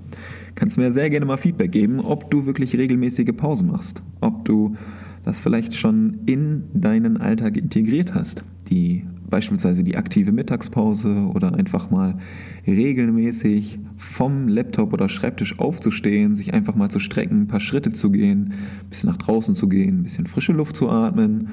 Kannst 0.55 0.79
mir 0.79 0.93
sehr 0.93 1.11
gerne 1.11 1.27
mal 1.27 1.37
Feedback 1.37 1.73
geben, 1.73 2.01
ob 2.01 2.31
du 2.31 2.47
wirklich 2.47 2.77
regelmäßige 2.77 3.33
Pausen 3.37 3.69
machst, 3.69 4.03
ob 4.21 4.45
du 4.45 4.77
das 5.25 5.41
vielleicht 5.41 5.75
schon 5.75 6.19
in 6.27 6.65
deinen 6.75 7.17
Alltag 7.17 7.57
integriert 7.57 8.15
hast. 8.15 8.45
Die 8.69 9.05
beispielsweise 9.29 9.83
die 9.83 9.97
aktive 9.97 10.33
Mittagspause 10.33 11.29
oder 11.35 11.55
einfach 11.55 11.91
mal 11.91 12.19
regelmäßig 12.67 13.81
vom 13.97 14.49
Laptop 14.49 14.93
oder 14.93 15.09
Schreibtisch 15.09 15.59
aufzustehen, 15.59 16.35
sich 16.35 16.55
einfach 16.55 16.75
mal 16.75 16.91
zu 16.91 16.99
strecken, 16.99 17.43
ein 17.43 17.47
paar 17.49 17.61
Schritte 17.61 17.91
zu 17.91 18.11
gehen, 18.11 18.53
ein 18.53 18.91
bisschen 18.91 19.11
nach 19.11 19.17
draußen 19.17 19.55
zu 19.55 19.69
gehen, 19.69 20.01
ein 20.01 20.03
bisschen 20.05 20.27
frische 20.27 20.53
Luft 20.53 20.77
zu 20.77 20.89
atmen, 20.89 21.49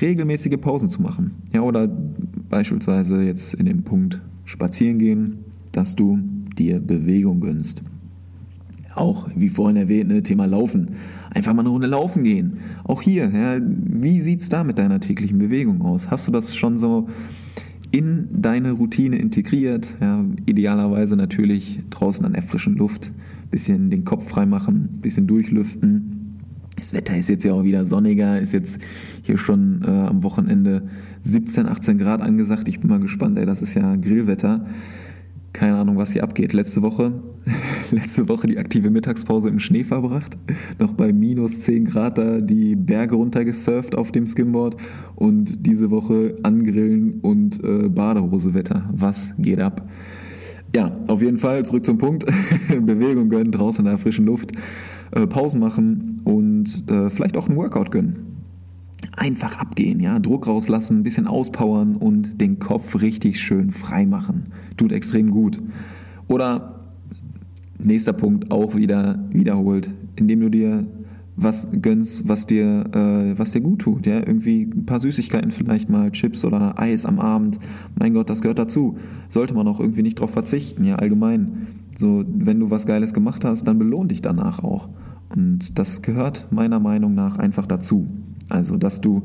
regelmäßige 0.00 0.58
Pausen 0.60 0.90
zu 0.90 1.02
machen. 1.02 1.32
Ja, 1.52 1.62
oder 1.62 1.88
beispielsweise 1.88 3.22
jetzt 3.22 3.54
in 3.54 3.66
dem 3.66 3.82
Punkt 3.82 4.20
spazieren 4.44 4.98
gehen, 4.98 5.38
dass 5.72 5.96
du 5.96 6.18
dir 6.56 6.78
Bewegung 6.78 7.40
gönnst. 7.40 7.82
Auch, 8.94 9.28
wie 9.34 9.48
vorhin 9.48 9.76
erwähnt, 9.76 10.08
ne, 10.08 10.22
Thema 10.22 10.46
Laufen. 10.46 10.92
Einfach 11.34 11.52
mal 11.52 11.62
eine 11.62 11.70
Runde 11.70 11.88
laufen 11.88 12.22
gehen. 12.22 12.58
Auch 12.84 13.02
hier, 13.02 13.28
ja, 13.28 13.60
wie 13.60 14.18
es 14.34 14.48
da 14.48 14.62
mit 14.62 14.78
deiner 14.78 15.00
täglichen 15.00 15.38
Bewegung 15.38 15.82
aus? 15.82 16.10
Hast 16.10 16.28
du 16.28 16.32
das 16.32 16.56
schon 16.56 16.78
so 16.78 17.08
in 17.90 18.28
deine 18.30 18.70
Routine 18.70 19.16
integriert? 19.18 19.88
Ja, 20.00 20.24
idealerweise 20.46 21.16
natürlich 21.16 21.80
draußen 21.90 22.24
an 22.24 22.34
der 22.34 22.42
frischen 22.42 22.76
Luft. 22.76 23.10
Bisschen 23.50 23.90
den 23.90 24.04
Kopf 24.04 24.28
freimachen, 24.28 25.00
bisschen 25.02 25.26
durchlüften. 25.26 26.38
Das 26.76 26.92
Wetter 26.92 27.16
ist 27.16 27.28
jetzt 27.28 27.44
ja 27.44 27.52
auch 27.52 27.64
wieder 27.64 27.84
sonniger, 27.84 28.38
ist 28.40 28.52
jetzt 28.52 28.78
hier 29.22 29.38
schon 29.38 29.82
äh, 29.84 29.90
am 29.90 30.22
Wochenende 30.22 30.82
17, 31.24 31.66
18 31.66 31.98
Grad 31.98 32.20
angesagt. 32.20 32.68
Ich 32.68 32.80
bin 32.80 32.90
mal 32.90 33.00
gespannt, 33.00 33.38
ey, 33.38 33.46
das 33.46 33.60
ist 33.60 33.74
ja 33.74 33.96
Grillwetter. 33.96 34.66
Keine 35.54 35.76
Ahnung, 35.76 35.96
was 35.96 36.12
hier 36.12 36.22
abgeht. 36.22 36.52
Letzte 36.52 36.82
Woche 36.82 37.14
letzte 37.90 38.28
Woche 38.28 38.46
die 38.46 38.58
aktive 38.58 38.90
Mittagspause 38.90 39.48
im 39.48 39.58
Schnee 39.58 39.84
verbracht, 39.84 40.36
noch 40.78 40.92
bei 40.92 41.12
minus 41.12 41.60
10 41.60 41.84
Grad 41.86 42.18
da 42.18 42.40
die 42.40 42.76
Berge 42.76 43.16
runtergesurft 43.16 43.94
auf 43.94 44.12
dem 44.12 44.26
Skimboard 44.26 44.76
und 45.14 45.66
diese 45.66 45.90
Woche 45.90 46.36
angrillen 46.42 47.20
und 47.20 47.62
äh, 47.62 47.88
Badehosewetter. 47.88 48.88
Was 48.92 49.34
geht 49.38 49.60
ab? 49.60 49.88
Ja, 50.74 50.96
auf 51.06 51.22
jeden 51.22 51.38
Fall 51.38 51.64
zurück 51.64 51.86
zum 51.86 51.98
Punkt. 51.98 52.26
Bewegung 52.68 53.28
gönnen, 53.28 53.52
draußen 53.52 53.84
in 53.84 53.90
der 53.90 53.98
frischen 53.98 54.26
Luft, 54.26 54.52
äh, 55.12 55.26
Pausen 55.26 55.60
machen 55.60 56.20
und 56.24 56.84
äh, 56.90 57.10
vielleicht 57.10 57.36
auch 57.36 57.48
ein 57.48 57.56
Workout 57.56 57.90
gönnen 57.90 58.33
einfach 59.16 59.58
abgehen, 59.58 60.00
ja, 60.00 60.18
Druck 60.18 60.46
rauslassen, 60.46 61.00
ein 61.00 61.02
bisschen 61.02 61.26
auspowern 61.26 61.96
und 61.96 62.40
den 62.40 62.58
Kopf 62.58 63.00
richtig 63.00 63.40
schön 63.40 63.70
frei 63.70 64.06
machen. 64.06 64.52
Tut 64.76 64.92
extrem 64.92 65.30
gut. 65.30 65.60
Oder 66.28 66.80
nächster 67.78 68.12
Punkt 68.12 68.50
auch 68.50 68.74
wieder 68.74 69.24
wiederholt, 69.30 69.90
indem 70.16 70.40
du 70.40 70.48
dir 70.48 70.86
was 71.36 71.66
gönnst, 71.82 72.28
was 72.28 72.46
dir, 72.46 72.84
äh, 72.92 73.38
was 73.38 73.50
dir 73.50 73.60
gut 73.60 73.80
tut. 73.80 74.06
Ja? 74.06 74.18
Irgendwie 74.18 74.62
ein 74.62 74.86
paar 74.86 75.00
Süßigkeiten 75.00 75.50
vielleicht 75.50 75.90
mal, 75.90 76.12
Chips 76.12 76.44
oder 76.44 76.78
Eis 76.78 77.04
am 77.06 77.18
Abend. 77.18 77.58
Mein 77.98 78.14
Gott, 78.14 78.30
das 78.30 78.40
gehört 78.40 78.58
dazu. 78.58 78.98
Sollte 79.28 79.54
man 79.54 79.66
auch 79.66 79.80
irgendwie 79.80 80.02
nicht 80.02 80.20
drauf 80.20 80.30
verzichten, 80.30 80.84
ja, 80.84 80.96
allgemein. 80.96 81.66
So, 81.98 82.24
wenn 82.26 82.60
du 82.60 82.70
was 82.70 82.86
Geiles 82.86 83.14
gemacht 83.14 83.44
hast, 83.44 83.66
dann 83.66 83.78
belohn 83.78 84.08
dich 84.08 84.22
danach 84.22 84.62
auch. 84.62 84.88
Und 85.34 85.78
das 85.78 86.02
gehört 86.02 86.48
meiner 86.50 86.78
Meinung 86.78 87.14
nach 87.14 87.38
einfach 87.38 87.66
dazu. 87.66 88.06
Also, 88.48 88.76
dass 88.76 89.00
du 89.00 89.22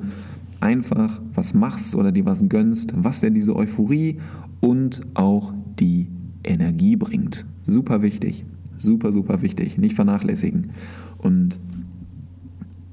einfach 0.60 1.22
was 1.34 1.54
machst 1.54 1.96
oder 1.96 2.12
dir 2.12 2.26
was 2.26 2.48
gönnst, 2.48 2.94
was 2.96 3.22
dir 3.22 3.32
diese 3.32 3.56
Euphorie 3.56 4.20
und 4.60 5.02
auch 5.14 5.54
die 5.80 6.08
Energie 6.44 6.96
bringt. 6.96 7.46
Super 7.66 8.02
wichtig. 8.02 8.46
Super, 8.78 9.12
super 9.12 9.42
wichtig. 9.42 9.78
Nicht 9.78 9.96
vernachlässigen. 9.96 10.72
Und 11.18 11.60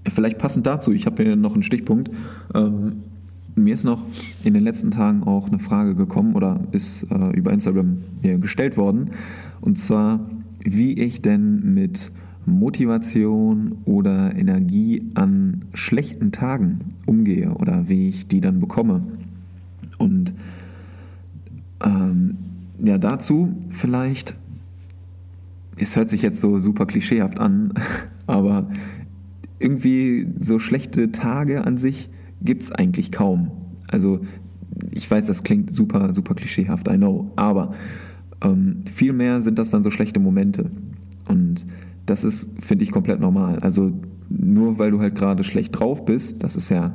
vielleicht 0.08 0.38
passend 0.38 0.66
dazu, 0.66 0.92
ich 0.92 1.06
habe 1.06 1.22
hier 1.22 1.36
noch 1.36 1.54
einen 1.54 1.62
Stichpunkt. 1.62 2.10
Ähm, 2.54 3.02
mir 3.54 3.74
ist 3.74 3.84
noch 3.84 4.02
in 4.44 4.54
den 4.54 4.62
letzten 4.62 4.90
Tagen 4.90 5.22
auch 5.22 5.48
eine 5.48 5.58
Frage 5.58 5.94
gekommen 5.94 6.34
oder 6.34 6.60
ist 6.72 7.04
äh, 7.10 7.30
über 7.36 7.52
Instagram 7.52 8.02
mir 8.22 8.38
gestellt 8.38 8.76
worden. 8.76 9.12
Und 9.60 9.78
zwar, 9.78 10.20
wie 10.62 10.92
ich 10.92 11.22
denn 11.22 11.74
mit 11.74 12.10
Motivation 12.46 13.78
oder 13.84 14.34
Energie 14.34 15.10
an 15.14 15.66
schlechten 15.74 16.32
Tagen 16.32 16.78
umgehe 17.04 17.52
oder 17.52 17.88
wie 17.88 18.08
ich 18.08 18.28
die 18.28 18.40
dann 18.40 18.60
bekomme. 18.60 19.02
Und 19.98 20.32
ähm, 21.84 22.38
ja, 22.82 22.98
dazu 22.98 23.54
vielleicht 23.70 24.36
es 25.76 25.96
hört 25.96 26.08
sich 26.08 26.22
jetzt 26.22 26.40
so 26.40 26.58
super 26.58 26.86
klischeehaft 26.86 27.38
an, 27.38 27.74
aber 28.26 28.68
irgendwie 29.58 30.28
so 30.40 30.58
schlechte 30.58 31.12
Tage 31.12 31.64
an 31.64 31.76
sich 31.78 32.10
gibt 32.42 32.62
es 32.62 32.72
eigentlich 32.72 33.12
kaum. 33.12 33.50
Also 33.88 34.20
ich 34.90 35.10
weiß, 35.10 35.26
das 35.26 35.42
klingt 35.42 35.72
super, 35.72 36.12
super 36.12 36.34
klischeehaft, 36.34 36.88
I 36.88 36.96
know, 36.96 37.30
aber 37.36 37.74
ähm, 38.42 38.84
vielmehr 38.92 39.40
sind 39.40 39.58
das 39.58 39.70
dann 39.70 39.82
so 39.82 39.90
schlechte 39.90 40.20
Momente. 40.20 40.70
Und 41.28 41.64
das 42.06 42.24
ist, 42.24 42.50
finde 42.60 42.84
ich, 42.84 42.92
komplett 42.92 43.20
normal. 43.20 43.58
Also 43.60 43.92
nur 44.28 44.78
weil 44.78 44.90
du 44.90 45.00
halt 45.00 45.14
gerade 45.14 45.44
schlecht 45.44 45.78
drauf 45.78 46.04
bist, 46.04 46.42
das 46.42 46.56
ist 46.56 46.70
ja 46.70 46.94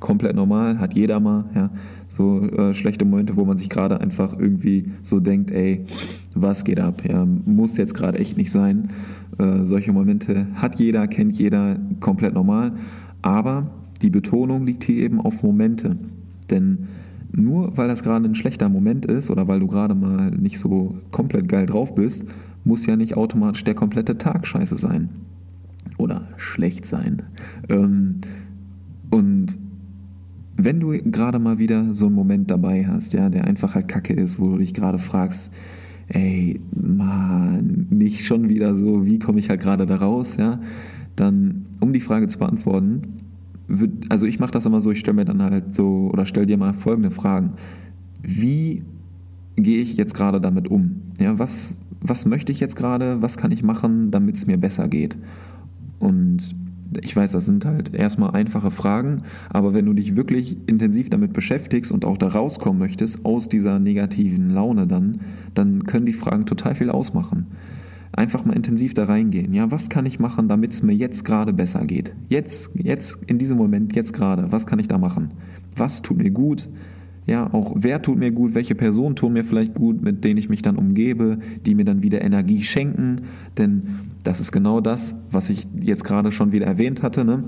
komplett 0.00 0.34
normal, 0.34 0.78
hat 0.80 0.94
jeder 0.94 1.20
mal, 1.20 1.44
ja, 1.54 1.70
so 2.08 2.42
äh, 2.42 2.74
schlechte 2.74 3.04
Momente, 3.04 3.36
wo 3.36 3.44
man 3.44 3.56
sich 3.56 3.68
gerade 3.68 4.00
einfach 4.00 4.38
irgendwie 4.38 4.90
so 5.02 5.20
denkt, 5.20 5.50
ey, 5.50 5.86
was 6.34 6.64
geht 6.64 6.80
ab, 6.80 7.02
ja, 7.08 7.24
muss 7.24 7.76
jetzt 7.76 7.94
gerade 7.94 8.18
echt 8.18 8.36
nicht 8.36 8.50
sein. 8.50 8.90
Äh, 9.38 9.64
solche 9.64 9.92
Momente 9.92 10.48
hat 10.54 10.78
jeder, 10.78 11.06
kennt 11.06 11.34
jeder, 11.34 11.78
komplett 12.00 12.34
normal, 12.34 12.72
aber 13.22 13.70
die 14.02 14.10
Betonung 14.10 14.66
liegt 14.66 14.84
hier 14.84 15.04
eben 15.04 15.20
auf 15.20 15.42
Momente, 15.42 15.96
denn 16.50 16.88
nur 17.30 17.76
weil 17.76 17.88
das 17.88 18.02
gerade 18.02 18.26
ein 18.26 18.34
schlechter 18.34 18.68
Moment 18.68 19.06
ist 19.06 19.30
oder 19.30 19.48
weil 19.48 19.60
du 19.60 19.66
gerade 19.66 19.94
mal 19.94 20.30
nicht 20.32 20.58
so 20.58 20.96
komplett 21.12 21.48
geil 21.48 21.64
drauf 21.66 21.94
bist, 21.94 22.26
muss 22.64 22.86
ja 22.86 22.96
nicht 22.96 23.16
automatisch 23.16 23.64
der 23.64 23.74
komplette 23.74 24.18
Tag 24.18 24.46
scheiße 24.46 24.76
sein. 24.76 25.08
Oder 25.98 26.28
schlecht 26.36 26.86
sein. 26.86 27.22
Ähm, 27.68 28.20
und 29.10 29.58
wenn 30.56 30.80
du 30.80 30.92
gerade 30.92 31.38
mal 31.38 31.58
wieder 31.58 31.92
so 31.94 32.06
einen 32.06 32.14
Moment 32.14 32.50
dabei 32.50 32.86
hast, 32.86 33.12
ja, 33.12 33.30
der 33.30 33.44
einfach 33.44 33.74
halt 33.74 33.88
kacke 33.88 34.12
ist, 34.12 34.38
wo 34.38 34.50
du 34.50 34.58
dich 34.58 34.74
gerade 34.74 34.98
fragst, 34.98 35.50
ey, 36.08 36.60
Mann, 36.74 37.86
nicht 37.90 38.26
schon 38.26 38.48
wieder 38.48 38.74
so, 38.74 39.06
wie 39.06 39.18
komme 39.18 39.40
ich 39.40 39.48
halt 39.48 39.60
gerade 39.60 39.86
da 39.86 39.96
raus, 39.96 40.36
ja, 40.38 40.60
dann, 41.16 41.66
um 41.80 41.92
die 41.92 42.00
Frage 42.00 42.28
zu 42.28 42.38
beantworten, 42.38 43.22
also 44.08 44.26
ich 44.26 44.38
mache 44.38 44.50
das 44.50 44.66
immer 44.66 44.80
so, 44.80 44.90
ich 44.90 45.00
stelle 45.00 45.16
mir 45.16 45.24
dann 45.24 45.42
halt 45.42 45.74
so 45.74 46.10
oder 46.12 46.26
stelle 46.26 46.46
dir 46.46 46.58
mal 46.58 46.74
folgende 46.74 47.10
Fragen. 47.10 47.52
Wie 48.20 48.82
gehe 49.56 49.78
ich 49.78 49.96
jetzt 49.96 50.14
gerade 50.14 50.40
damit 50.40 50.68
um? 50.68 51.02
Ja, 51.18 51.38
was, 51.38 51.74
was 52.02 52.26
möchte 52.26 52.52
ich 52.52 52.60
jetzt 52.60 52.76
gerade? 52.76 53.22
Was 53.22 53.36
kann 53.36 53.50
ich 53.50 53.62
machen, 53.62 54.10
damit 54.10 54.36
es 54.36 54.46
mir 54.46 54.56
besser 54.56 54.88
geht? 54.88 55.16
Und 55.98 56.54
ich 57.00 57.16
weiß, 57.16 57.32
das 57.32 57.46
sind 57.46 57.64
halt 57.64 57.94
erstmal 57.94 58.32
einfache 58.32 58.70
Fragen, 58.70 59.22
aber 59.48 59.72
wenn 59.72 59.86
du 59.86 59.94
dich 59.94 60.14
wirklich 60.14 60.58
intensiv 60.66 61.08
damit 61.08 61.32
beschäftigst 61.32 61.90
und 61.90 62.04
auch 62.04 62.18
da 62.18 62.28
rauskommen 62.28 62.78
möchtest 62.78 63.24
aus 63.24 63.48
dieser 63.48 63.78
negativen 63.78 64.50
Laune 64.50 64.86
dann, 64.86 65.20
dann 65.54 65.84
können 65.84 66.06
die 66.06 66.12
Fragen 66.12 66.44
total 66.44 66.74
viel 66.74 66.90
ausmachen 66.90 67.46
einfach 68.12 68.44
mal 68.44 68.54
intensiv 68.54 68.94
da 68.94 69.04
reingehen. 69.04 69.54
Ja, 69.54 69.70
was 69.70 69.88
kann 69.88 70.06
ich 70.06 70.18
machen, 70.18 70.48
damit 70.48 70.72
es 70.72 70.82
mir 70.82 70.92
jetzt 70.92 71.24
gerade 71.24 71.52
besser 71.52 71.84
geht? 71.86 72.12
Jetzt, 72.28 72.70
jetzt, 72.74 73.18
in 73.26 73.38
diesem 73.38 73.56
Moment, 73.56 73.96
jetzt 73.96 74.12
gerade, 74.12 74.52
was 74.52 74.66
kann 74.66 74.78
ich 74.78 74.88
da 74.88 74.98
machen? 74.98 75.30
Was 75.74 76.02
tut 76.02 76.18
mir 76.18 76.30
gut? 76.30 76.68
Ja, 77.26 77.52
auch 77.52 77.74
wer 77.76 78.02
tut 78.02 78.18
mir 78.18 78.32
gut, 78.32 78.54
welche 78.54 78.74
Personen 78.74 79.14
tun 79.14 79.32
mir 79.32 79.44
vielleicht 79.44 79.74
gut, 79.74 80.02
mit 80.02 80.24
denen 80.24 80.38
ich 80.38 80.48
mich 80.48 80.62
dann 80.62 80.76
umgebe, 80.76 81.38
die 81.64 81.74
mir 81.74 81.84
dann 81.84 82.02
wieder 82.02 82.22
Energie 82.22 82.62
schenken. 82.62 83.22
Denn 83.58 83.82
das 84.24 84.40
ist 84.40 84.50
genau 84.50 84.80
das, 84.80 85.14
was 85.30 85.48
ich 85.48 85.66
jetzt 85.80 86.04
gerade 86.04 86.32
schon 86.32 86.52
wieder 86.52 86.66
erwähnt 86.66 87.02
hatte, 87.02 87.24
ne? 87.24 87.44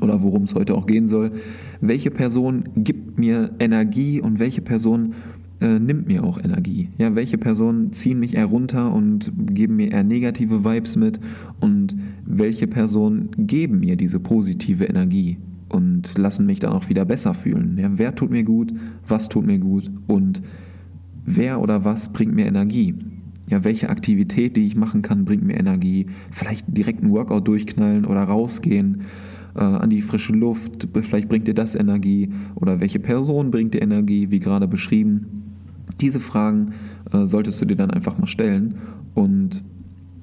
oder 0.00 0.22
worum 0.22 0.42
es 0.42 0.54
heute 0.54 0.74
auch 0.74 0.86
gehen 0.86 1.08
soll. 1.08 1.32
Welche 1.80 2.10
Person 2.10 2.64
gibt 2.76 3.18
mir 3.18 3.52
Energie 3.58 4.20
und 4.20 4.38
welche 4.38 4.60
Person 4.60 5.14
äh, 5.60 5.78
nimmt 5.78 6.06
mir 6.06 6.24
auch 6.24 6.38
Energie. 6.42 6.88
Ja, 6.98 7.14
welche 7.14 7.38
Personen 7.38 7.92
ziehen 7.92 8.18
mich 8.18 8.34
eher 8.34 8.46
runter 8.46 8.92
und 8.92 9.32
geben 9.36 9.76
mir 9.76 9.92
eher 9.92 10.04
negative 10.04 10.64
Vibes 10.64 10.96
mit 10.96 11.20
und 11.60 11.96
welche 12.24 12.66
Personen 12.66 13.30
geben 13.38 13.80
mir 13.80 13.96
diese 13.96 14.20
positive 14.20 14.84
Energie 14.84 15.38
und 15.68 16.16
lassen 16.16 16.46
mich 16.46 16.60
dann 16.60 16.72
auch 16.72 16.88
wieder 16.88 17.04
besser 17.04 17.34
fühlen. 17.34 17.78
Ja, 17.78 17.90
wer 17.94 18.14
tut 18.14 18.30
mir 18.30 18.44
gut, 18.44 18.72
was 19.06 19.28
tut 19.28 19.46
mir 19.46 19.58
gut 19.58 19.90
und 20.06 20.42
wer 21.24 21.60
oder 21.60 21.84
was 21.84 22.12
bringt 22.12 22.34
mir 22.34 22.46
Energie? 22.46 22.94
Ja, 23.48 23.62
welche 23.62 23.90
Aktivität, 23.90 24.56
die 24.56 24.66
ich 24.66 24.76
machen 24.76 25.02
kann, 25.02 25.24
bringt 25.24 25.44
mir 25.44 25.56
Energie? 25.56 26.06
Vielleicht 26.30 26.66
direkt 26.68 27.02
einen 27.02 27.12
Workout 27.12 27.46
durchknallen 27.46 28.04
oder 28.04 28.24
rausgehen 28.24 29.02
äh, 29.54 29.60
an 29.60 29.90
die 29.90 30.02
frische 30.02 30.32
Luft. 30.32 30.88
Vielleicht 30.92 31.28
bringt 31.28 31.46
dir 31.46 31.54
das 31.54 31.74
Energie 31.74 32.32
oder 32.56 32.80
welche 32.80 32.98
Person 32.98 33.50
bringt 33.50 33.74
dir 33.74 33.82
Energie, 33.82 34.30
wie 34.30 34.40
gerade 34.40 34.66
beschrieben. 34.66 35.26
Diese 36.00 36.20
Fragen 36.20 36.72
äh, 37.12 37.26
solltest 37.26 37.60
du 37.60 37.66
dir 37.66 37.76
dann 37.76 37.90
einfach 37.90 38.18
mal 38.18 38.26
stellen 38.26 38.76
und 39.14 39.62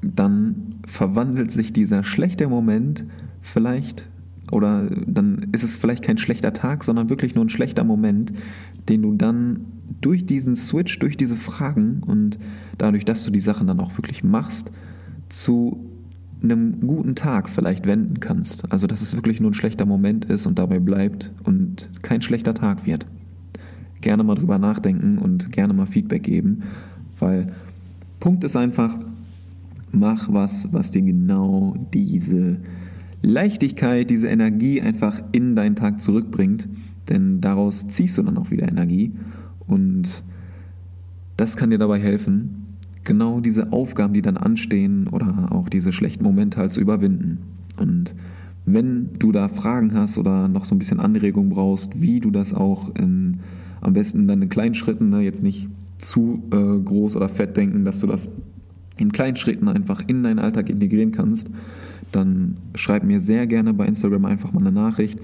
dann 0.02 0.76
verwandelt 0.86 1.52
sich 1.52 1.72
dieser 1.72 2.04
schlechte 2.04 2.50
Moment 2.50 3.06
vielleicht 3.42 4.10
oder 4.54 4.88
dann 5.06 5.48
ist 5.52 5.64
es 5.64 5.76
vielleicht 5.76 6.04
kein 6.04 6.18
schlechter 6.18 6.54
Tag, 6.54 6.84
sondern 6.84 7.10
wirklich 7.10 7.36
nur 7.36 7.46
ein 7.46 7.50
schlechter 7.50 7.84
Moment, 7.84 8.34
den 8.88 9.02
du 9.02 9.16
dann 9.16 9.66
durch 10.02 10.26
diesen 10.26 10.56
Switch, 10.56 11.00
durch 11.00 11.18
diese 11.18 11.36
Fragen 11.36 12.02
und 12.06 12.38
dadurch, 12.78 13.06
dass 13.06 13.24
du 13.24 13.32
die 13.32 13.40
Sachen 13.40 13.68
dann 13.68 13.80
auch 13.80 13.98
wirklich 13.98 14.24
machst, 14.24 14.72
zu 15.30 15.90
einem 16.42 16.82
guten 16.82 17.16
Tag 17.16 17.50
vielleicht 17.50 17.86
wenden 17.88 18.20
kannst. 18.20 18.72
Also 18.72 18.88
dass 18.88 19.02
es 19.02 19.16
wirklich 19.16 19.40
nur 19.40 19.52
ein 19.52 19.56
schlechter 19.56 19.86
Moment 19.86 20.26
ist 20.26 20.46
und 20.46 20.60
dabei 20.60 20.80
bleibt 20.80 21.32
und 21.44 21.90
kein 22.02 22.22
schlechter 22.22 22.54
Tag 22.54 22.86
wird 22.86 23.08
gerne 24.04 24.24
mal 24.24 24.36
drüber 24.36 24.60
nachdenken 24.60 25.18
und 25.18 25.52
gerne 25.52 25.74
mal 25.74 25.88
Feedback 25.88 26.24
geben, 26.24 26.64
weil 27.18 27.54
Punkt 28.20 28.44
ist 28.44 28.56
einfach, 28.56 28.98
mach 29.92 30.32
was, 30.32 30.68
was 30.72 30.92
dir 30.92 31.02
genau 31.02 31.74
diese 31.94 32.58
Leichtigkeit, 33.24 34.10
diese 34.10 34.28
Energie 34.28 34.82
einfach 34.82 35.22
in 35.32 35.56
deinen 35.56 35.76
Tag 35.76 36.00
zurückbringt, 36.00 36.68
denn 37.10 37.42
daraus 37.42 37.88
ziehst 37.88 38.18
du 38.18 38.24
dann 38.24 38.38
auch 38.38 38.52
wieder 38.52 38.68
Energie 38.68 39.14
und 39.66 40.24
das 41.38 41.58
kann 41.58 41.72
dir 41.72 41.80
dabei 41.80 42.00
helfen, 42.00 42.78
genau 43.04 43.40
diese 43.40 43.72
Aufgaben, 43.72 44.14
die 44.14 44.22
dann 44.22 44.38
anstehen 44.38 45.08
oder 45.08 45.48
auch 45.52 45.70
diese 45.70 45.92
schlechten 45.92 46.24
Momente 46.24 46.60
halt 46.60 46.74
zu 46.74 46.82
überwinden. 46.82 47.40
Und 47.78 48.14
wenn 48.66 49.10
du 49.20 49.32
da 49.32 49.48
Fragen 49.48 49.94
hast 49.94 50.18
oder 50.18 50.48
noch 50.48 50.66
so 50.66 50.76
ein 50.76 50.80
bisschen 50.80 51.00
Anregung 51.00 51.50
brauchst, 51.50 52.02
wie 52.02 52.20
du 52.20 52.30
das 52.30 52.54
auch 52.54 52.94
in 52.96 53.40
am 53.82 53.94
besten 53.94 54.28
dann 54.28 54.42
in 54.42 54.50
kleinen 54.50 54.76
Schritten, 54.76 55.10
ne, 55.10 55.20
jetzt 55.20 55.44
nicht 55.44 55.68
zu 55.98 56.44
äh, 56.52 56.80
groß 56.80 57.18
oder 57.18 57.28
fett 57.28 57.58
denken, 57.58 57.84
dass 57.84 58.00
du 58.00 58.08
das 58.08 58.30
in 58.98 59.12
kleinen 59.12 59.36
Schritten 59.36 59.68
einfach 59.68 60.04
in 60.08 60.24
deinen 60.24 60.40
Alltag 60.40 60.70
integrieren 60.70 61.12
kannst, 61.12 61.50
dann 62.16 62.58
schreib 62.76 63.04
mir 63.04 63.22
sehr 63.22 63.48
gerne 63.48 63.74
bei 63.74 63.86
Instagram 63.86 64.26
einfach 64.26 64.54
mal 64.54 64.62
eine 64.62 64.72
Nachricht. 64.72 65.20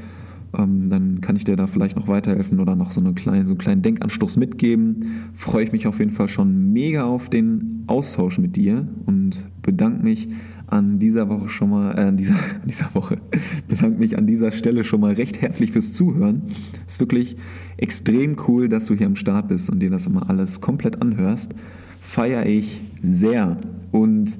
Ähm, 0.57 0.89
dann 0.89 1.21
kann 1.21 1.35
ich 1.35 1.43
dir 1.43 1.55
da 1.55 1.67
vielleicht 1.67 1.95
noch 1.95 2.07
weiterhelfen 2.07 2.59
oder 2.59 2.75
noch 2.75 2.91
so, 2.91 2.99
eine 2.99 3.13
kleine, 3.13 3.45
so 3.45 3.53
einen 3.53 3.59
kleinen 3.59 3.81
Denkanstoß 3.81 4.37
mitgeben. 4.37 5.29
Freue 5.33 5.63
ich 5.63 5.71
mich 5.71 5.87
auf 5.87 5.99
jeden 5.99 6.11
Fall 6.11 6.27
schon 6.27 6.73
mega 6.73 7.03
auf 7.03 7.29
den 7.29 7.83
Austausch 7.87 8.39
mit 8.39 8.55
dir 8.55 8.87
und 9.05 9.45
bedanke 9.61 10.03
mich 10.03 10.29
an 10.65 10.99
dieser 10.99 11.29
Woche 11.29 11.49
schon 11.49 11.71
mal, 11.71 11.97
äh, 11.97 12.01
an 12.01 12.17
dieser, 12.17 12.35
dieser 12.65 12.93
Woche, 12.93 13.17
bedanke 13.67 13.99
mich 13.99 14.17
an 14.17 14.27
dieser 14.27 14.51
Stelle 14.51 14.83
schon 14.83 15.01
mal 15.01 15.13
recht 15.13 15.41
herzlich 15.41 15.71
fürs 15.71 15.91
Zuhören. 15.91 16.43
Ist 16.87 16.99
wirklich 16.99 17.35
extrem 17.77 18.35
cool, 18.47 18.69
dass 18.69 18.85
du 18.85 18.95
hier 18.95 19.07
am 19.07 19.15
Start 19.15 19.47
bist 19.47 19.69
und 19.69 19.79
dir 19.79 19.89
das 19.89 20.07
immer 20.07 20.29
alles 20.29 20.61
komplett 20.61 21.01
anhörst. 21.01 21.53
Feiere 22.01 22.45
ich 22.45 22.81
sehr. 23.01 23.57
Und 23.91 24.37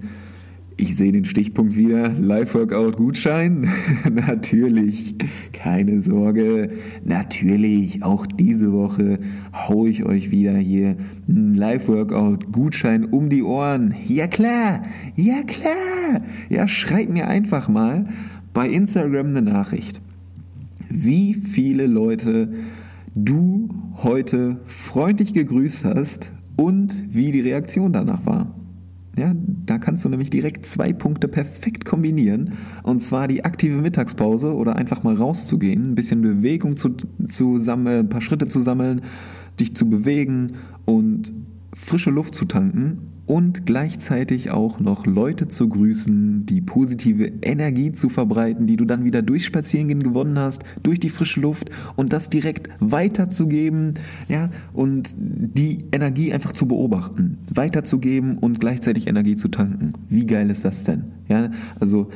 ich 0.80 0.96
sehe 0.96 1.12
den 1.12 1.26
Stichpunkt 1.26 1.76
wieder. 1.76 2.10
Live-Workout-Gutschein? 2.10 3.68
Natürlich. 4.14 5.16
Keine 5.52 6.02
Sorge. 6.02 6.72
Natürlich. 7.04 8.02
Auch 8.04 8.26
diese 8.26 8.72
Woche 8.72 9.20
haue 9.54 9.90
ich 9.90 10.06
euch 10.06 10.32
wieder 10.32 10.56
hier 10.56 10.96
einen 11.28 11.54
Live-Workout-Gutschein 11.54 13.06
um 13.06 13.30
die 13.30 13.44
Ohren. 13.44 13.94
Ja 14.08 14.28
klar. 14.28 14.84
Ja 15.18 15.44
klar. 15.44 16.22
Ja, 16.48 16.68
schreibt 16.68 17.12
mir 17.12 17.28
einfach 17.28 17.68
mal 17.68 18.08
bei 18.54 18.70
Instagram 18.70 19.28
eine 19.28 19.42
Nachricht. 19.42 20.02
Wie 20.90 21.34
viele 21.34 21.88
Leute 21.88 22.54
du 23.16 23.70
heute 24.02 24.62
freundlich 24.66 25.34
gegrüßt 25.34 25.84
hast 25.84 26.32
und 26.56 27.14
wie 27.14 27.34
die 27.34 27.42
Reaktion 27.42 27.92
danach 27.92 28.26
war. 28.26 28.59
Ja, 29.18 29.34
da 29.36 29.80
kannst 29.80 30.06
du 30.06 30.10
nämlich 30.10 30.30
direkt 30.30 30.66
zwei 30.66 30.94
Punkte 30.94 31.28
perfekt 31.28 31.84
kombinieren. 31.84 32.54
Und 32.84 33.02
zwar 33.02 33.28
die 33.28 33.44
aktive 33.44 33.76
Mittagspause 33.76 34.54
oder 34.54 34.76
einfach 34.76 35.04
mal 35.04 35.16
rauszugehen, 35.16 35.92
ein 35.92 35.96
bisschen 35.96 36.22
Bewegung 36.22 36.78
zu, 36.78 36.96
zu 37.28 37.58
sammeln, 37.58 38.06
ein 38.06 38.10
paar 38.10 38.22
Schritte 38.22 38.48
zu 38.48 38.62
sammeln, 38.62 39.02
dich 39.60 39.76
zu 39.76 39.90
bewegen 39.90 40.54
und 40.86 41.34
frische 41.74 42.12
Luft 42.12 42.36
zu 42.36 42.46
tanken 42.46 43.19
und 43.30 43.68
gleichzeitig 43.68 44.50
auch 44.50 44.80
noch 44.80 45.06
Leute 45.06 45.48
zu 45.48 45.70
grüßen, 45.70 46.48
die 46.48 46.62
positive 46.62 47.32
Energie 47.44 47.92
zu 47.92 48.10
verbreiten, 48.10 48.66
die 48.66 48.76
du 48.76 48.86
dann 48.86 49.06
wieder 49.06 49.22
durch 49.22 49.46
Spazierengehen 49.46 50.02
gewonnen 50.02 50.40
hast, 50.40 50.64
durch 50.82 51.00
die 51.00 51.10
frische 51.10 51.40
Luft 51.40 51.70
und 51.96 52.12
das 52.12 52.32
direkt 52.32 52.70
weiterzugeben, 52.80 53.94
ja, 54.30 54.50
und 54.74 55.14
die 55.16 55.86
Energie 55.92 56.34
einfach 56.34 56.54
zu 56.54 56.68
beobachten, 56.68 57.38
weiterzugeben 57.54 58.40
und 58.40 58.60
gleichzeitig 58.60 59.06
Energie 59.06 59.36
zu 59.36 59.50
tanken. 59.50 59.94
Wie 60.10 60.26
geil 60.26 60.50
ist 60.50 60.66
das 60.66 60.84
denn? 60.84 61.04
Ja, 61.28 61.52
also 61.80 62.10